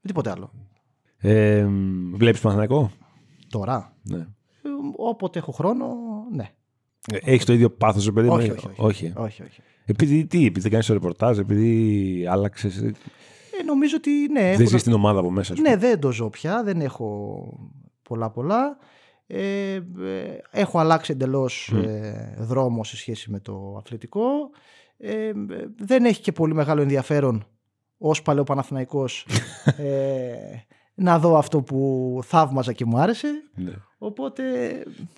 [0.08, 0.50] τίποτε άλλο.
[1.18, 1.66] Ε,
[2.14, 2.90] Βλέπεις Παναθηναϊκό;
[3.48, 4.26] Τώρα, Ναι.
[4.98, 5.86] Ε, όποτε έχω χρόνο,
[6.32, 6.50] ναι.
[7.12, 8.74] Έχεις το ίδιο πάθος, παιδί μου; Όχι, όχι, όχι.
[8.76, 9.12] όχι.
[9.16, 9.60] όχι, όχι.
[9.84, 12.76] Επειδή τι, επειδή δεν κάνεις το ρεπορτάζ, επειδή άλλαξες.
[12.76, 14.40] Ε, νομίζω ότι ναι.
[14.40, 15.52] Δεν έχω ζεις την ομάδα από μέσα.
[15.52, 15.70] ας πούμε.
[15.70, 17.58] Ναι, δεν το ζω πια, δεν έχω
[18.02, 18.78] πολλά πολλά.
[19.26, 19.82] Ε, ε,
[20.50, 24.50] έχω αλλάξει εντελώς ε, δρόμο σε σχέση με το αθλητικό.
[24.96, 25.34] Ε, ε,
[25.76, 27.44] δεν έχει και πολύ μεγάλο ενδιαφέρον
[27.98, 29.26] ως παλαιό Παναθηναϊκός
[29.76, 30.34] ε,
[30.94, 33.28] να δω αυτό που θαύμαζα και μου άρεσε.
[33.54, 33.72] Ναι.
[34.04, 34.42] Οπότε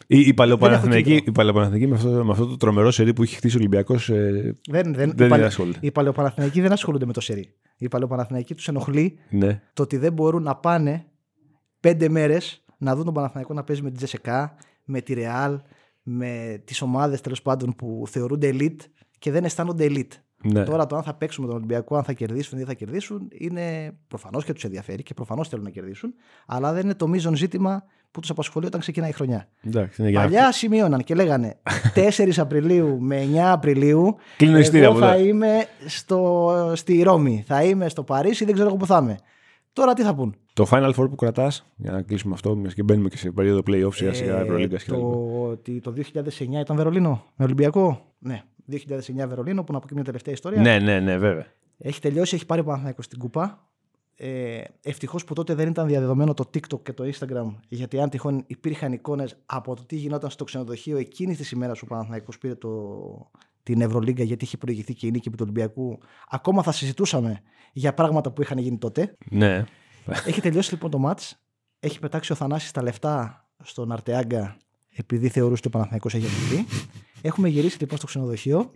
[0.07, 3.23] Η, η Δεν Παλαιοπαναθηναϊκή έχω η Παλαιοπαναθηναϊκή με, αυτό, με αυτό το τρομερό σερί που
[3.23, 4.09] έχει χτίσει ο Ολυμπιακός.
[4.09, 5.79] Ε, δεν, δεν, δεν οι, παλαι, ασχολείται.
[5.83, 7.55] οι παλαιοπαναθηναϊκοί δεν ασχολούνται με το σερί.
[7.77, 9.63] Οι παλαιοπαναθηναϊκοί τους ενοχλεί ναι.
[9.73, 11.05] το ότι δεν μπορούν να πάνε
[11.81, 15.61] πέντε μέρες να δουν τον Παναθηναϊκό να παίζει με τη Τζεσεκά, με τη Ρεάλ,
[16.03, 18.85] με τις ομάδες τέλος πάντων που θεωρούνται elite
[19.19, 20.13] και δεν αισθάνονται elite.
[20.43, 20.65] Ναι.
[20.65, 23.29] Τώρα το αν θα παίξουν με τον Ολυμπιακό, αν θα κερδίσουν ή δεν θα κερδίσουν,
[23.31, 26.15] είναι προφανώς και τους ενδιαφέρει και προφανώς θέλουν να κερδίσουν,
[26.47, 29.49] αλλά δεν είναι το μείζον ζήτημα που τους απασχολεί όταν ξεκινάει η χρονιά.
[29.65, 31.59] Εντάξει, είναι για Παλιά σημείωναν και λέγανε
[31.95, 34.17] 4 Απριλίου με 9 Απριλίου.
[34.37, 35.25] Κλείνω ειστήρια εγώ από θα εδώ.
[35.25, 39.17] είμαι στο, στη Ρώμη, θα είμαι στο Παρίσι, δεν ξέρω εγώ που θα είμαι.
[39.73, 42.83] Τώρα τι θα πούν; Το Final Four που κρατάς, για να κλείσουμε αυτό, μιας και
[42.83, 45.09] μπαίνουμε και σε περίοδο playoff σιγά σιγά, Ε, Ευρωλίγκα και τα λοιπά.
[45.09, 49.95] το, ότι το 2009 ήταν Βερολίνο με Ολυμπιακό; Ναι, 2009 Βερολίνο που να πω και
[49.95, 50.61] μια τελευταία ιστορία.
[50.61, 51.47] Ναι, ναι, ναι, βέβαια.
[51.79, 53.69] Έχει τελειώσει, έχει πάρει ο Παναθηναϊκός στην κούπα.
[54.19, 58.45] Ε, Ευτυχώς που τότε δεν ήταν διαδεδομένο το TikTok και το Instagram, γιατί αν τυχόν
[58.47, 62.55] υπήρχαν εικόνες από το τι γινόταν στο ξενοδοχείο εκείνης της ημέρας που ο Παναθηναϊκός πήρε
[62.55, 63.31] το,
[63.63, 65.99] την Ευρωλίγκα, γιατί είχε προηγηθεί και η νίκη επί του Ολυμπιακού,
[66.29, 67.41] ακόμα θα συζητούσαμε
[67.73, 69.15] για πράγματα που είχαν γίνει τότε.
[69.31, 69.65] Ναι.
[70.27, 71.41] Έχει τελειώσει λοιπόν το μάτς.
[71.81, 74.57] Έχει πετάξει ο Θανάσης τα λεφτά στον Αρτεάγκα
[74.97, 76.67] επειδή θεωρούσε ότι ο Παναθηναϊκός έχει απειθεί.
[77.23, 78.71] Έχουμε γυρίσει λοιπόν στο ξενοδοχείο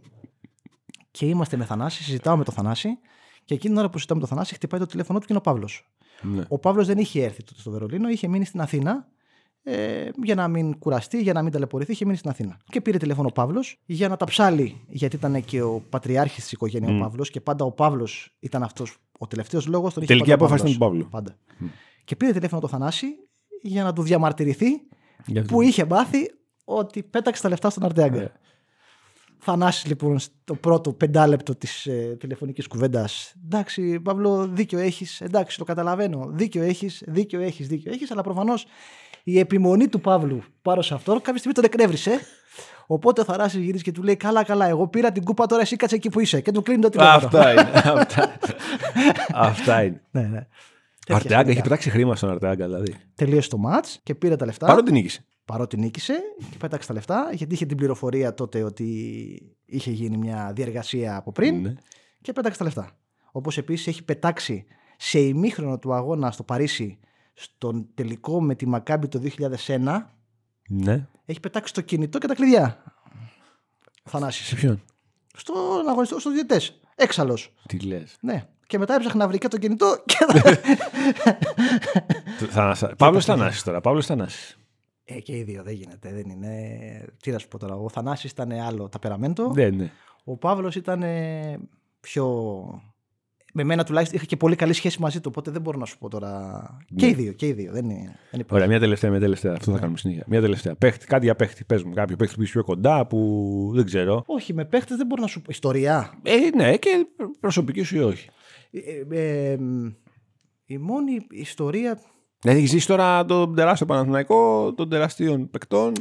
[1.11, 2.89] και είμαστε με Θανάση, συζητάω με τον Θανάση
[3.45, 5.43] και εκείνη την ώρα που συζητάμε με τον Θανάση χτυπάει το τηλέφωνο του και είναι
[5.47, 5.91] ο Παύλος.
[6.23, 6.43] ναι.
[6.49, 9.09] Ο Παύλος δεν είχε έρθει τότε στο Βερολίνο, είχε μείνει στην Αθήνα
[9.63, 12.59] ε, για να μην κουραστεί, για να μην ταλαιπωρηθεί, είχε μείνει στην Αθήνα.
[12.71, 16.53] Και πήρε τηλέφωνο ο Παύλος για να τα ψάλει, γιατί ήταν και ο πατριάρχης της
[16.53, 19.95] οικογένειας ο Παύλος και πάντα ο Παύλος ήταν αυτός ο τελευταίος λόγος.
[19.95, 21.09] Τελική απόφαση ήταν του Παύλου.
[21.11, 21.37] Πάντα.
[22.05, 23.07] Και πήρε τηλέφωνο το Θανάση
[23.63, 24.81] για να του διαμαρτυρηθεί Για
[25.47, 26.31] που είχε μάθει
[26.65, 28.21] ότι πέταξε τα λεφτά στον Αρτεάγκα.
[28.21, 28.33] Ε.
[29.39, 33.35] Θανάσης λοιπόν στο πρώτο πεντάλεπτο της ε, τηλεφωνικής κουβέντας.
[33.45, 38.67] Εντάξει Παύλο δίκιο έχεις, εντάξει το καταλαβαίνω, δίκιο έχεις, δίκιο έχεις, δίκιο έχεις, αλλά προφανώς
[39.25, 42.21] η επιμονή του Παύλου πάνω σε αυτό κάποια στιγμή τον εκνεύρισε.
[42.87, 45.77] Οπότε ο Θανάσης γυρίζει και του λέει καλά καλά εγώ πήρα την κούπα τώρα εσύ
[45.77, 47.17] κάτσε εκεί που είσαι και του κλείνει το τηλέφωνο.
[47.17, 47.71] Αυτά είναι.
[47.75, 48.37] Αυτά,
[49.51, 50.03] αυτά είναι.
[50.11, 50.47] ναι, ναι.
[51.01, 51.51] Ο Τέτοια Αρτεάγκα σκηνικά.
[51.51, 52.95] έχει πετάξει χρήμα στον Αρτεάγκα δηλαδή.
[53.15, 54.67] Τελείωσε το μάτς και πήρε τα λεφτά.
[54.67, 55.25] Παρότι νίκησε.
[55.45, 56.15] παρότι νίκησε
[56.51, 58.87] και πέταξε τα λεφτά γιατί είχε την πληροφορία τότε ότι
[59.65, 61.75] είχε γίνει μια διεργασία από πριν Ναι.
[62.21, 62.91] και πέταξε τα λεφτά.
[63.33, 64.65] Όπως επίσης έχει πετάξει
[64.97, 66.99] σε ημίχρονο του αγώνα στο Παρίσι
[67.35, 69.21] στον τελικό με τη Μακάμπη το
[69.67, 69.79] 2001
[70.69, 71.07] Ναι.
[71.25, 72.83] έχει πετάξει το κινητό και τα κλειδιά.
[74.05, 74.47] Θανάσης.
[74.47, 74.83] Σε ποιον;
[75.35, 76.80] Στον αγωνιστό, στους διαιτές.
[77.03, 77.53] Έξαλλος.
[77.67, 78.17] Τι λες.
[78.21, 78.47] Ναι.
[78.67, 80.17] Και μετά έψαχνα να βρει και το κινητό και...
[82.97, 83.81] Παύλος Θανάσης τώρα.
[83.81, 84.59] Παύλος Θανάσης.
[85.05, 86.13] ε, και οι δύο δεν γίνεται.
[86.13, 86.55] Δεν είναι...
[87.23, 87.75] Τι να σου πω τώρα.
[87.75, 89.53] Ο Θανάσης ήταν άλλο ταπεραμέντο.
[89.55, 89.91] Ναι, ναι.
[90.25, 91.59] Ο Παύλος ήταν ε,
[92.01, 92.67] πιο...
[93.53, 95.99] Με μένα τουλάχιστον είχα και πολύ καλή σχέση μαζί του, οπότε δεν μπορώ να σου
[95.99, 96.61] πω τώρα.
[96.97, 97.73] Και οι δύο, και οι δύο.
[97.73, 98.55] Δεν, είναι, δεν υπάρχει.
[98.55, 99.53] Ωραία, μια τελευταία, μια τελευταία.
[99.53, 100.25] Αυτό θα κάνουμε συνέχεια.
[100.27, 100.75] Μια τελευταία.
[100.75, 101.65] Παίχτη, κάτι για παίχτη.
[101.65, 104.23] Πες μου, κάποιο παίχτη που είσαι πιο κοντά, που δεν ξέρω.
[104.27, 105.47] Όχι, με παίχτες δεν μπορώ να σου πω.
[105.51, 106.21] Ιστορία.
[106.23, 107.07] Ε, ναι, και
[107.41, 108.29] προσωπική σου ή όχι.
[108.71, 108.81] Ε,
[109.19, 109.59] ε, ε,
[110.65, 111.99] η μόνη ιστορία
[112.41, 115.93] Δηλαδή, έχεις ζήσει τώρα τον τεράστιο Παναθηναϊκό των τεραστίων παικτών.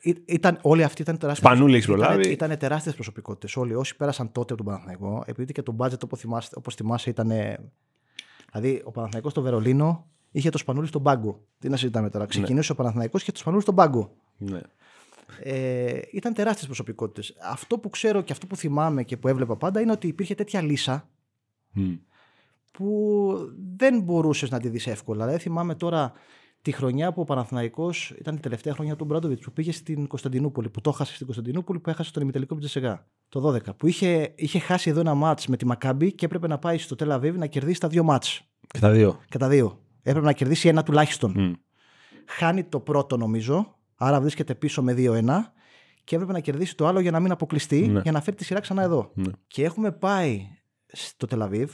[0.00, 1.52] Ή- Ήταν, όλοι αυτοί ήταν τεράστιες.
[1.52, 2.28] Σπανούλη έχεις προλάβει.
[2.30, 3.56] Ήταν τεράστιες προσωπικότητες.
[3.56, 7.10] Όλοι όσοι πέρασαν τότε από τον Παναθηναϊκό, επειδή και το budget όπως θυμάσαι, όπως θυμάσαι
[7.10, 7.32] ήταν.
[8.52, 11.40] Δηλαδή, ο Παναθηναϊκός στο Βερολίνο είχε το Σπανούλη στον πάγκο.
[11.58, 12.26] Τι να συζητάμε τώρα.
[12.26, 14.14] Ξεκινούσε ο Παναθηναϊκός και το Σπανούλη στον πάγκο.
[14.36, 14.60] Ναι.
[15.42, 17.36] Ε, ήταν τεράστιες προσωπικότητες.
[17.50, 20.62] Αυτό που ξέρω και αυτό που θυμάμαι και που έβλεπα πάντα είναι ότι υπήρχε τέτοια
[20.62, 21.08] λύσα
[21.72, 21.94] Μμ.
[22.72, 23.34] που
[23.76, 25.24] δεν μπορούσες να τη δεις εύκολα.
[25.24, 26.12] Δηλαδή, θυμάμαι τώρα
[26.62, 30.68] τη χρονιά που ο Παναθηναϊκός ήταν η τελευταία χρονιά του Μπράντοβιτς που πήγε στην Κωνσταντινούπολη,
[30.70, 33.06] που το έχασε στην Κωνσταντινούπολη, που έχασε τον ημιτελικό με τη Τζεσεγά.
[33.28, 33.76] Το 12.
[33.76, 36.94] Που είχε, είχε χάσει εδώ ένα μάτς με τη Μακάμπη και έπρεπε να πάει στο
[36.94, 38.42] Τελαβίβ να κερδίσει τα δύο μάτς.
[38.68, 39.18] Και τα δύο.
[39.28, 39.78] Και τα δύο.
[40.02, 41.34] Έπρεπε να κερδίσει ένα τουλάχιστον.
[41.36, 41.52] Μμ.
[42.26, 45.52] Χάνει το πρώτο νομίζω, άρα βρίσκεται πίσω με 2-1
[46.04, 48.00] και έπρεπε να κερδίσει το άλλο για να μην αποκλειστεί, Ναι.
[48.00, 49.10] για να φέρει τη σειρά ξανά εδώ.
[49.14, 49.30] Ναι.
[49.46, 50.46] Και έχουμε πάει
[50.86, 51.72] στο Τελαβίβ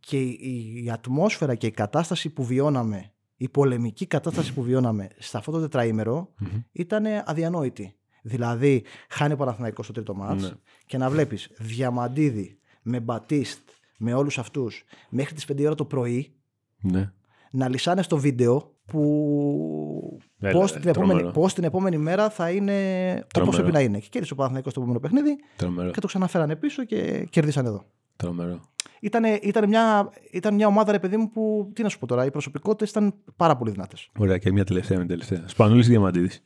[0.00, 5.36] και η, η ατμόσφαιρα και η κατάσταση που βιώναμε, η πολεμική κατάσταση που βιώναμε σε
[5.36, 6.48] αυτό το τετραήμερο Μμμ.
[6.72, 7.96] ήταν αδιανόητη.
[8.22, 10.50] Δηλαδή, χάνει ο Παναθηναϊκός στο τρίτο μάτς Ναι.
[10.86, 13.68] και να βλέπεις Διαμαντίδη με Μπατίστ,
[13.98, 16.34] με όλους αυτούς, μέχρι τις 5 ώρα το πρωί,
[16.80, 17.12] Ναι.
[17.50, 21.30] να λυσάνε στο βίντεο που Έλα, πώς, ρε, την επόμενη, τρομερό.
[21.40, 23.56] πώς την επόμενη μέρα θα είναι όπως Τρομερό.
[23.56, 23.98] πρέπει να είναι.
[23.98, 25.90] Και κέρδισε ο Παναθηναϊκός το επόμενο παιχνίδι Τρομερό.
[25.90, 27.84] και το ξαναφέρανε πίσω και κέρδισαν εδώ.
[28.16, 28.60] Τρομερό.
[29.00, 31.70] Ήτανε, ήταν, μια, ήταν μια ομάδα, ρε παιδί μου, που.
[31.74, 34.10] Τι να σου πω τώρα, οι προσωπικότητες ήταν πάρα πολύ δυνατές.
[34.18, 35.44] Ωραία, και μια τελευταία με τελευταία.
[35.46, 36.42] Σπανούλης Διαμαντίδης.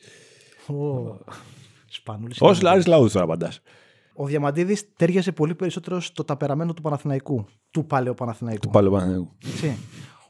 [1.87, 2.41] Σπανούλης.
[2.41, 3.61] Ω Λάρι Λαούδη τώρα απαντάς.
[4.15, 7.47] Ο Διαμαντίδης τέριαζε πολύ περισσότερο στο ταπεραμένο του Παναθηναϊκού.
[7.71, 8.61] Του παλαιού Παναθηναϊκού.
[8.61, 9.37] Του πάλι Παναθηναϊκού.
[9.47, 9.77] Έτσι.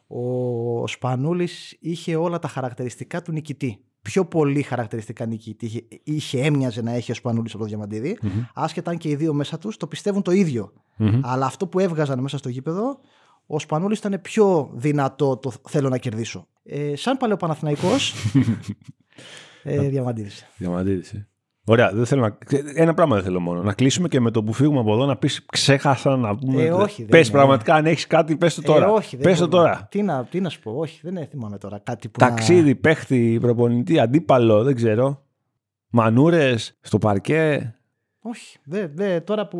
[0.07, 3.85] Ο Σπανούλης είχε όλα τα χαρακτηριστικά του νικητή.
[4.08, 8.18] Πιο πολύ χαρακτηριστικά νικητή είχε, είχε έμοιαζε να έχει ο Σπανούλης από τον διαμαντιδη
[8.54, 10.72] Άσχετα αν και οι δύο μέσα τους το πιστεύουν το ίδιο.
[10.96, 11.20] Μμμ.
[11.24, 13.00] Αλλά αυτό που έβγαζαν μέσα στο γήπεδο,
[13.46, 16.46] ο Σπανούλης ήταν πιο δυνατό το θέλω να κερδίσω.
[16.64, 18.14] Ε, σαν παλαιοπαναθηναϊκός,
[19.62, 20.46] ε, Διαμαντίδης.
[20.56, 21.27] Διαμαντίδης.
[21.68, 21.72] Ε.
[21.72, 22.38] Ωραία, δεν θέλω να...
[22.74, 23.62] ένα πράγμα δεν θέλω μόνο.
[23.62, 26.62] Να κλείσουμε και με το που φύγουμε από εδώ να πεις ξέχασα να πούμε.
[26.62, 27.37] Ε, όχι, δεν Πες είναι.
[27.37, 28.87] πραγματικά αν έχεις κάτι, πες το τώρα.
[28.87, 29.62] Ε, όχι, δεν πες το μπορώ.
[29.62, 29.87] τώρα.
[29.90, 32.16] Τι να, τι να σου πω, όχι, δεν θυμάμαι τώρα κάτι που.
[32.20, 35.22] να- Ταξίδι, παίχτη, προπονητή, αντίπαλο, δεν ξέρω.
[35.90, 37.74] Μανούρες στο παρκέ.
[38.20, 39.59] Όχι, δεν, δεν, τώρα που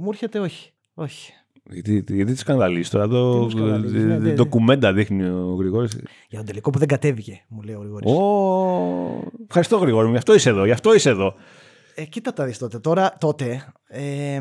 [0.00, 0.72] μου έρχεται, όχι.
[0.94, 1.32] Όχι.
[1.70, 3.08] Γιατί, γιατί τις σκανδαλίζεις τώρα.
[3.08, 4.32] Το, Τι τους σκανδαλίζεις, ναι, ναι.
[4.32, 5.98] ντοκουμέντα δείχνει ο Γρηγόρης.
[6.28, 8.10] Για τον τελικό που δεν κατέβηκε, μου λέει ο Γρηγόρης.
[8.12, 10.64] Ω, Ευχαριστώ Γρηγόρη μου, γι' αυτό είσαι εδώ.
[10.64, 11.34] Γι' αυτό είσαι εδώ.
[11.94, 12.78] Ε, κοίτα τα δεις τότε.
[12.78, 14.40] Τώρα, τότε, ε,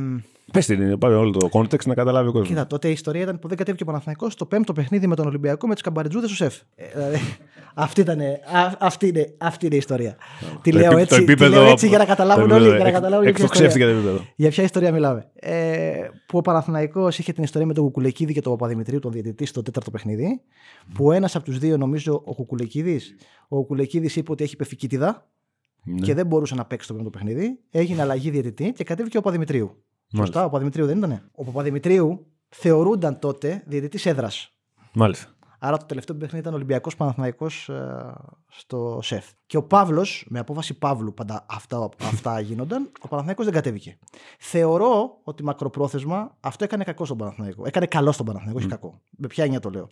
[0.52, 2.48] Πες την, πάρε όλο το context να καταλάβει ο κόσμος.
[2.48, 5.28] κοίτα, τότε η ιστορία ήταν που δεν κατέβηκε ο Παναθηναϊκός στο πέμπτο παιχνίδι με τον
[5.28, 6.56] Ολυμπιακό με τις καμπαριτζούδες στο σεφ.
[6.76, 7.18] Ε, δηλαδή,
[7.86, 10.16] αυτή, ήταν, α, αυτή, είναι, αυτή είναι η ιστορία.
[10.62, 12.64] τη, Το λέω επί- έτσι, το επίπεδο- τη λέω έτσι για να καταλάβουν το όλοι.
[12.64, 13.66] επίπεδο Για να καταλάβουν για ποια ιστορία.
[13.66, 14.32] Εκτοξεύτηκε το επίπεδο.
[14.36, 15.30] Για ποια ιστορία μιλάμε.
[15.34, 19.46] Ε, που ο Παναθηναϊκός είχε την ιστορία με τον Κουκουλεκίδη και τον Παπαδημητρίου, τον διαιτητή,
[19.46, 20.42] στο τέταρτο παιχνίδι.
[20.94, 23.02] Που ένας από τους δύο, νομίζω, ο Κουκουλεκίδη,
[23.48, 25.28] ο Κουκουλεκίδης είπε ότι έχει πεφικίτιδα
[25.84, 26.00] Ναι.
[26.00, 27.60] και δεν μπορούσε να παίξει το πέμπτο παιχνίδι.
[27.72, 29.84] Έγινε αλλαγή διαιτητή και κατέβηκε ο Παπαδημητρίου.
[30.16, 31.30] Σωστά, ο Παπαδημητρίου δεν ήταν.
[31.32, 34.50] Ο Παπαδημητρίου θεωρούνταν τότε διαιτητής έδρας.
[34.94, 35.30] Μάλιστα.
[35.60, 37.48] Άρα το τελευταίο παιχνίδι ήταν Ολυμπιακός Παναθυναϊκό
[38.48, 39.26] στο ΣΕΦ.
[39.46, 43.98] Και ο Παύλος, με απόφαση Παύλου, πάντα αυτά, αυτά γίνονταν, ο Παναθηναϊκός δεν κατέβηκε.
[44.40, 47.66] Θεωρώ ότι μακροπρόθεσμα αυτό έκανε κακό στον Παναθηναϊκό.
[47.66, 49.02] Έκανε καλό στον Παναθηναϊκό, όχι κακό.
[49.18, 49.88] Με ποια έννοια το λέω.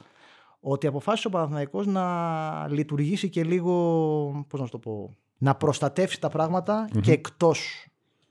[0.60, 6.20] ότι αποφάσισε ο Παναθηναϊκός να λειτουργήσει και λίγο, πώς να σου το πω, να προστατεύσει
[6.20, 7.88] τα πραγματα και εκτός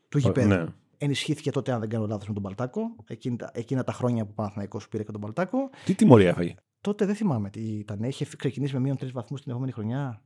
[0.09, 0.49] του γηπέδου.
[0.49, 0.65] Ναι.
[1.05, 2.81] Ενισχύθηκε τότε, αν δεν κάνω λάθος, με τον Παλτάκο.
[3.07, 5.71] Εκείνα, τα- εκείνα τα χρόνια που ο Παναθηναϊκός πήρε και τον Παλτάκο.
[5.85, 8.03] Τι τιμωρία έφαγε; Τότε δεν θυμάμαι τι ήταν.
[8.03, 10.23] Είχε ξεκινήσει με μείον τρεις βαθμούς την επόμενη χρονιά.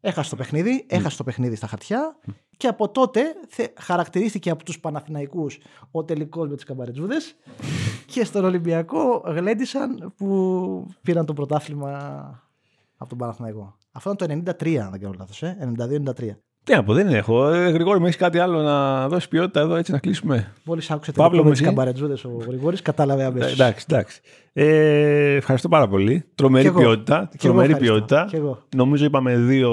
[0.00, 2.16] Έχασε το παιχνίδι, έχασε το παιχνίδι στα χαρτιά
[2.56, 5.58] και από τότε θε, χαρακτηρίστηκε από τους Παναθηναϊκούς
[5.90, 7.36] ο τελικός με τους καμπαρετζούδες
[8.12, 11.88] και στον Ολυμπιακό γλέντισαν που πήραν το πρωτάθλημα
[12.96, 13.76] από τον Παναθηναϊκό.
[13.92, 16.30] Αυτό ήταν το 93, αν δεν κάνω λάθος, ε; 92-93.
[16.64, 17.48] Τι να πω, δεν έχω.
[17.52, 21.12] Ε, Γρηγόρη, μου έχεις κάτι άλλο να δώσεις ποιότητα εδώ έτσι να κλείσουμε; Μόλις άκουσε
[21.12, 23.52] Παύλο τελικό μου, με τους εσύ; καμπαρετζούδες ο Γρηγόρης, κατάλαβε Ε, αμέσως.
[23.52, 24.20] Εντάξει, εντάξει.
[24.52, 26.24] Ε, ευχαριστώ πάρα πολύ.
[26.34, 26.78] Τρομερή Κι εγώ.
[26.80, 27.28] ποιότητα.
[27.38, 27.94] Κι εγώ τρομερή ευχαριστώ.
[27.94, 28.26] ποιότητα.
[28.28, 28.62] Κι εγώ.
[28.76, 29.70] Νομίζω είπαμε δύο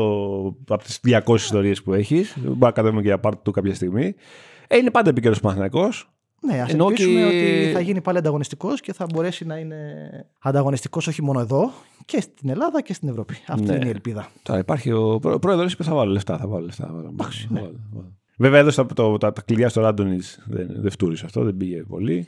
[0.67, 2.33] από τις 200 ιστορίες που έχεις.
[2.37, 4.15] Μπορούμε να κατέβουμε και για part του κάποια στιγμή.
[4.67, 5.89] Ε, είναι πάντα επίκαιρο Παναθυνακό.
[6.41, 9.75] Ναι, ας Ενώ ελπίσουμε και- ότι θα γίνει πάλι ανταγωνιστικός και θα μπορέσει να είναι
[10.41, 11.71] ανταγωνιστικός όχι μόνο εδώ,
[12.07, 13.35] και στην Ελλάδα και στην Ευρώπη.
[13.47, 13.75] Αυτή Ναι.
[13.75, 14.27] είναι η ελπίδα.
[14.43, 16.37] Τώρα υπάρχει ο πρόεδρος είπε θα βάλω λεφτά.
[16.37, 16.85] Θα βάλω λεφτά.
[16.85, 17.59] Θα βάλω, Εντάξει, θα ναι.
[17.59, 18.13] βάλω, θα βάλω.
[18.37, 20.23] Βέβαια έδωσε τα, το, τα, τα κλειδιά στο Ράντονιτ.
[20.45, 22.27] Δεν, δεν φτούρισε αυτό, δεν πήγε πολύ.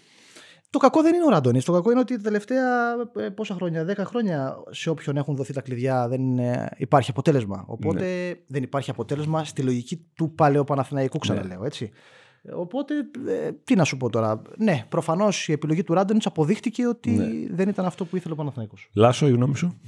[0.69, 1.61] Το κακό δεν είναι ο Ράντονη.
[1.61, 5.53] Το κακό είναι ότι τα τελευταία ε, πόσα χρόνια, 10 χρόνια, σε όποιον έχουν δοθεί
[5.53, 7.63] τα κλειδιά δεν είναι- υπάρχει αποτέλεσμα.
[7.67, 8.33] Οπότε Ναι.
[8.47, 11.19] δεν υπάρχει αποτέλεσμα στη λογική του παλαιού Παναθηναϊκού, Ναι.
[11.33, 11.91] ξαναλέω έτσι.
[12.41, 12.93] Ε, Οπότε,
[13.27, 14.41] ε, τι να σου πω τώρα.
[14.57, 17.27] Ναι, προφανώς η επιλογή του Ράντονιτ αποδείχτηκε ότι Ναι.
[17.55, 18.89] δεν ήταν αυτό που ήθελε ο Παναθηναϊκός.
[18.93, 19.79] Λάσο, η γνώμη σου;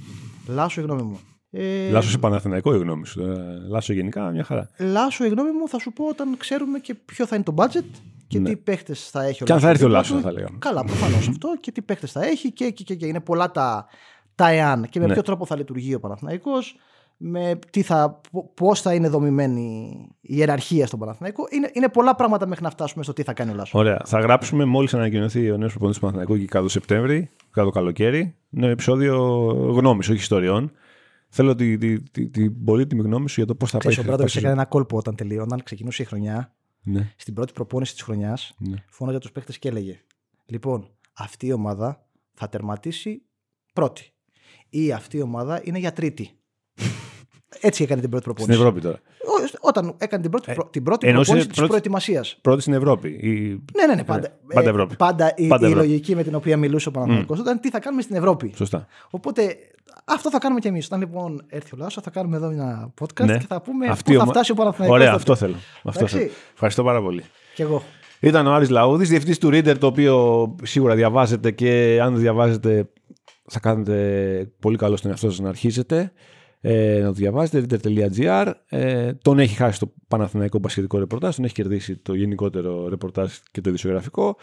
[0.46, 1.18] Λάσο, η γνώμη μου.
[1.50, 3.20] Ε, Λάσο σε Παναθηναϊκό, η γνώμη σου.
[3.22, 3.36] Ε,
[3.68, 4.70] Λάσο γενικά, μια χαρά.
[4.78, 7.84] Λάσο, η γνώμη μου, θα σου πω όταν ξέρουμε και ποιο θα είναι το budget
[8.26, 8.48] και Ναι.
[8.48, 10.20] τι παίχτες θα έχει ο Και αν θα έρθει ο δίπλα Λάσο, του.
[10.20, 10.58] θα λέγαμε.
[10.58, 13.06] Καλά, προφανώς αυτό και τι παίχτες θα έχει και, και, και, και.
[13.06, 13.86] είναι πολλά τα,
[14.34, 15.12] τα εάν και με Ναι.
[15.12, 16.76] ποιο τρόπο θα λειτουργεί ο Παναθηναϊκός
[17.24, 18.20] με τι θα,
[18.54, 19.60] πώς θα είναι δομημένη
[20.20, 21.44] η ιεραρχία στον Παναθηναϊκό.
[21.50, 23.74] Είναι, είναι πολλά πράγματα μέχρι να φτάσουμε στο τι θα κάνει ο Λάσος.
[23.74, 24.00] Ωραία.
[24.04, 28.34] Θα γράψουμε μόλις ανακοινωθεί ο νέος προπονητής του Παναθηναϊκού και κάτω Σεπτέμβρη, κάτω καλοκαίρι.
[28.48, 29.16] Νέο επεισόδιο
[29.76, 30.72] γνώμης, όχι ιστοριών.
[31.28, 34.02] Θέλω τη- τη- τη- την πολύτιμη γνώμη σου για το πώς θα πάει Ξέρεις, ο
[34.02, 34.48] η Μπράντοβιτ σεζόν.
[34.48, 36.54] έκανε ένα κόλπο όταν τελείωναν, ξεκινούσε η χρονιά.
[36.82, 37.12] Ναι.
[37.16, 38.76] Στην πρώτη προπόνηση της χρονιάς, Ναι.
[38.88, 40.00] φώναζε τους παίχτε και έλεγε:
[40.46, 43.22] Λοιπόν, αυτή η ομάδα θα τερματίσει
[43.72, 44.12] πρώτη.
[44.68, 46.30] Ή αυτή η ομάδα είναι για τρίτη.
[47.60, 48.60] Έτσι έκανε την πρώτη Στην προπόνηση.
[48.60, 48.96] Ευρώπη τώρα.
[49.18, 52.38] Ό- Όταν έκανε την πρώτη, προ- την πρώτη εννοούσε προπόνηση της πρώτη- προετοιμασίας.
[52.40, 53.08] Πρώτη στην Ευρώπη.
[53.08, 53.30] Η...
[53.76, 54.28] Ναι, ναι, ναι, πάντα.
[54.46, 54.96] Ναι, πάντα Ε, Ευρώπη.
[54.96, 55.86] Πάντα η, Πάντα η Ευρώπη.
[55.88, 58.52] λογική με την οποία μιλούσε ο Παναθηναϊκός ήταν τι θα κάνουμε στην Ευρώπη.
[58.56, 58.86] Σωστά.
[59.10, 59.56] Οπότε
[60.04, 60.86] αυτό θα κάνουμε κι εμείς.
[60.86, 63.38] Όταν λοιπόν έρθει ο Λάσο, θα κάνουμε εδώ ένα podcast Ναι.
[63.38, 64.96] και θα πούμε Αυτή πού η θα ομα- φτάσει ο Παναθηναϊκός.
[64.96, 65.20] Ωραία, τότε.
[65.20, 65.56] αυτό θέλω.
[65.82, 66.16] Αυτό Εντάξει.
[66.18, 66.30] θέλω.
[66.52, 67.22] Ευχαριστώ πάρα πολύ.
[67.54, 67.82] Κι εγώ.
[68.20, 72.88] Ήταν ο Άρης Λαούδης, διευθυντής του Reader, το οποίο σίγουρα διαβάζετε και αν δεν διαβάζετε
[73.48, 73.96] θα κάνετε
[74.60, 76.12] πολύ καλό στον εαυτό σας να αρχίσετε.
[76.64, 78.52] Ε, να το διαβάζετε, reader.gr.
[78.68, 83.60] Ε, τον έχει χάσει το Παναθηναϊκό Μπασχετικό ρεπορτάζ, τον έχει κερδίσει το γενικότερο ρεπορτάζ και
[83.60, 84.36] το ειδησιογραφικό.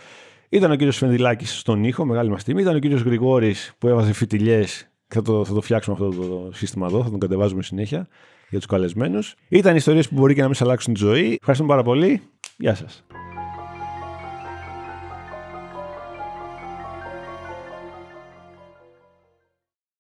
[0.50, 2.62] Ήταν ο κύριος Φενδυλάκης στον ήχο, μεγάλη μας τιμή.
[2.62, 4.90] Ήταν ο κύριος Γρηγόρης που έβαζε φιτιλιές.
[5.08, 8.08] Θα το, θα το φτιάξουμε αυτό το σύστημα εδώ, θα τον κατεβάζουμε συνέχεια
[8.50, 9.36] για τους καλεσμένους.
[9.50, 11.38] Ήταν ιστορίες που μπορεί και να μην σας αλλάξουν τη ζωή.
[11.40, 12.22] Ευχαριστούμε πάρα πολύ.
[12.58, 13.04] Γεια σας.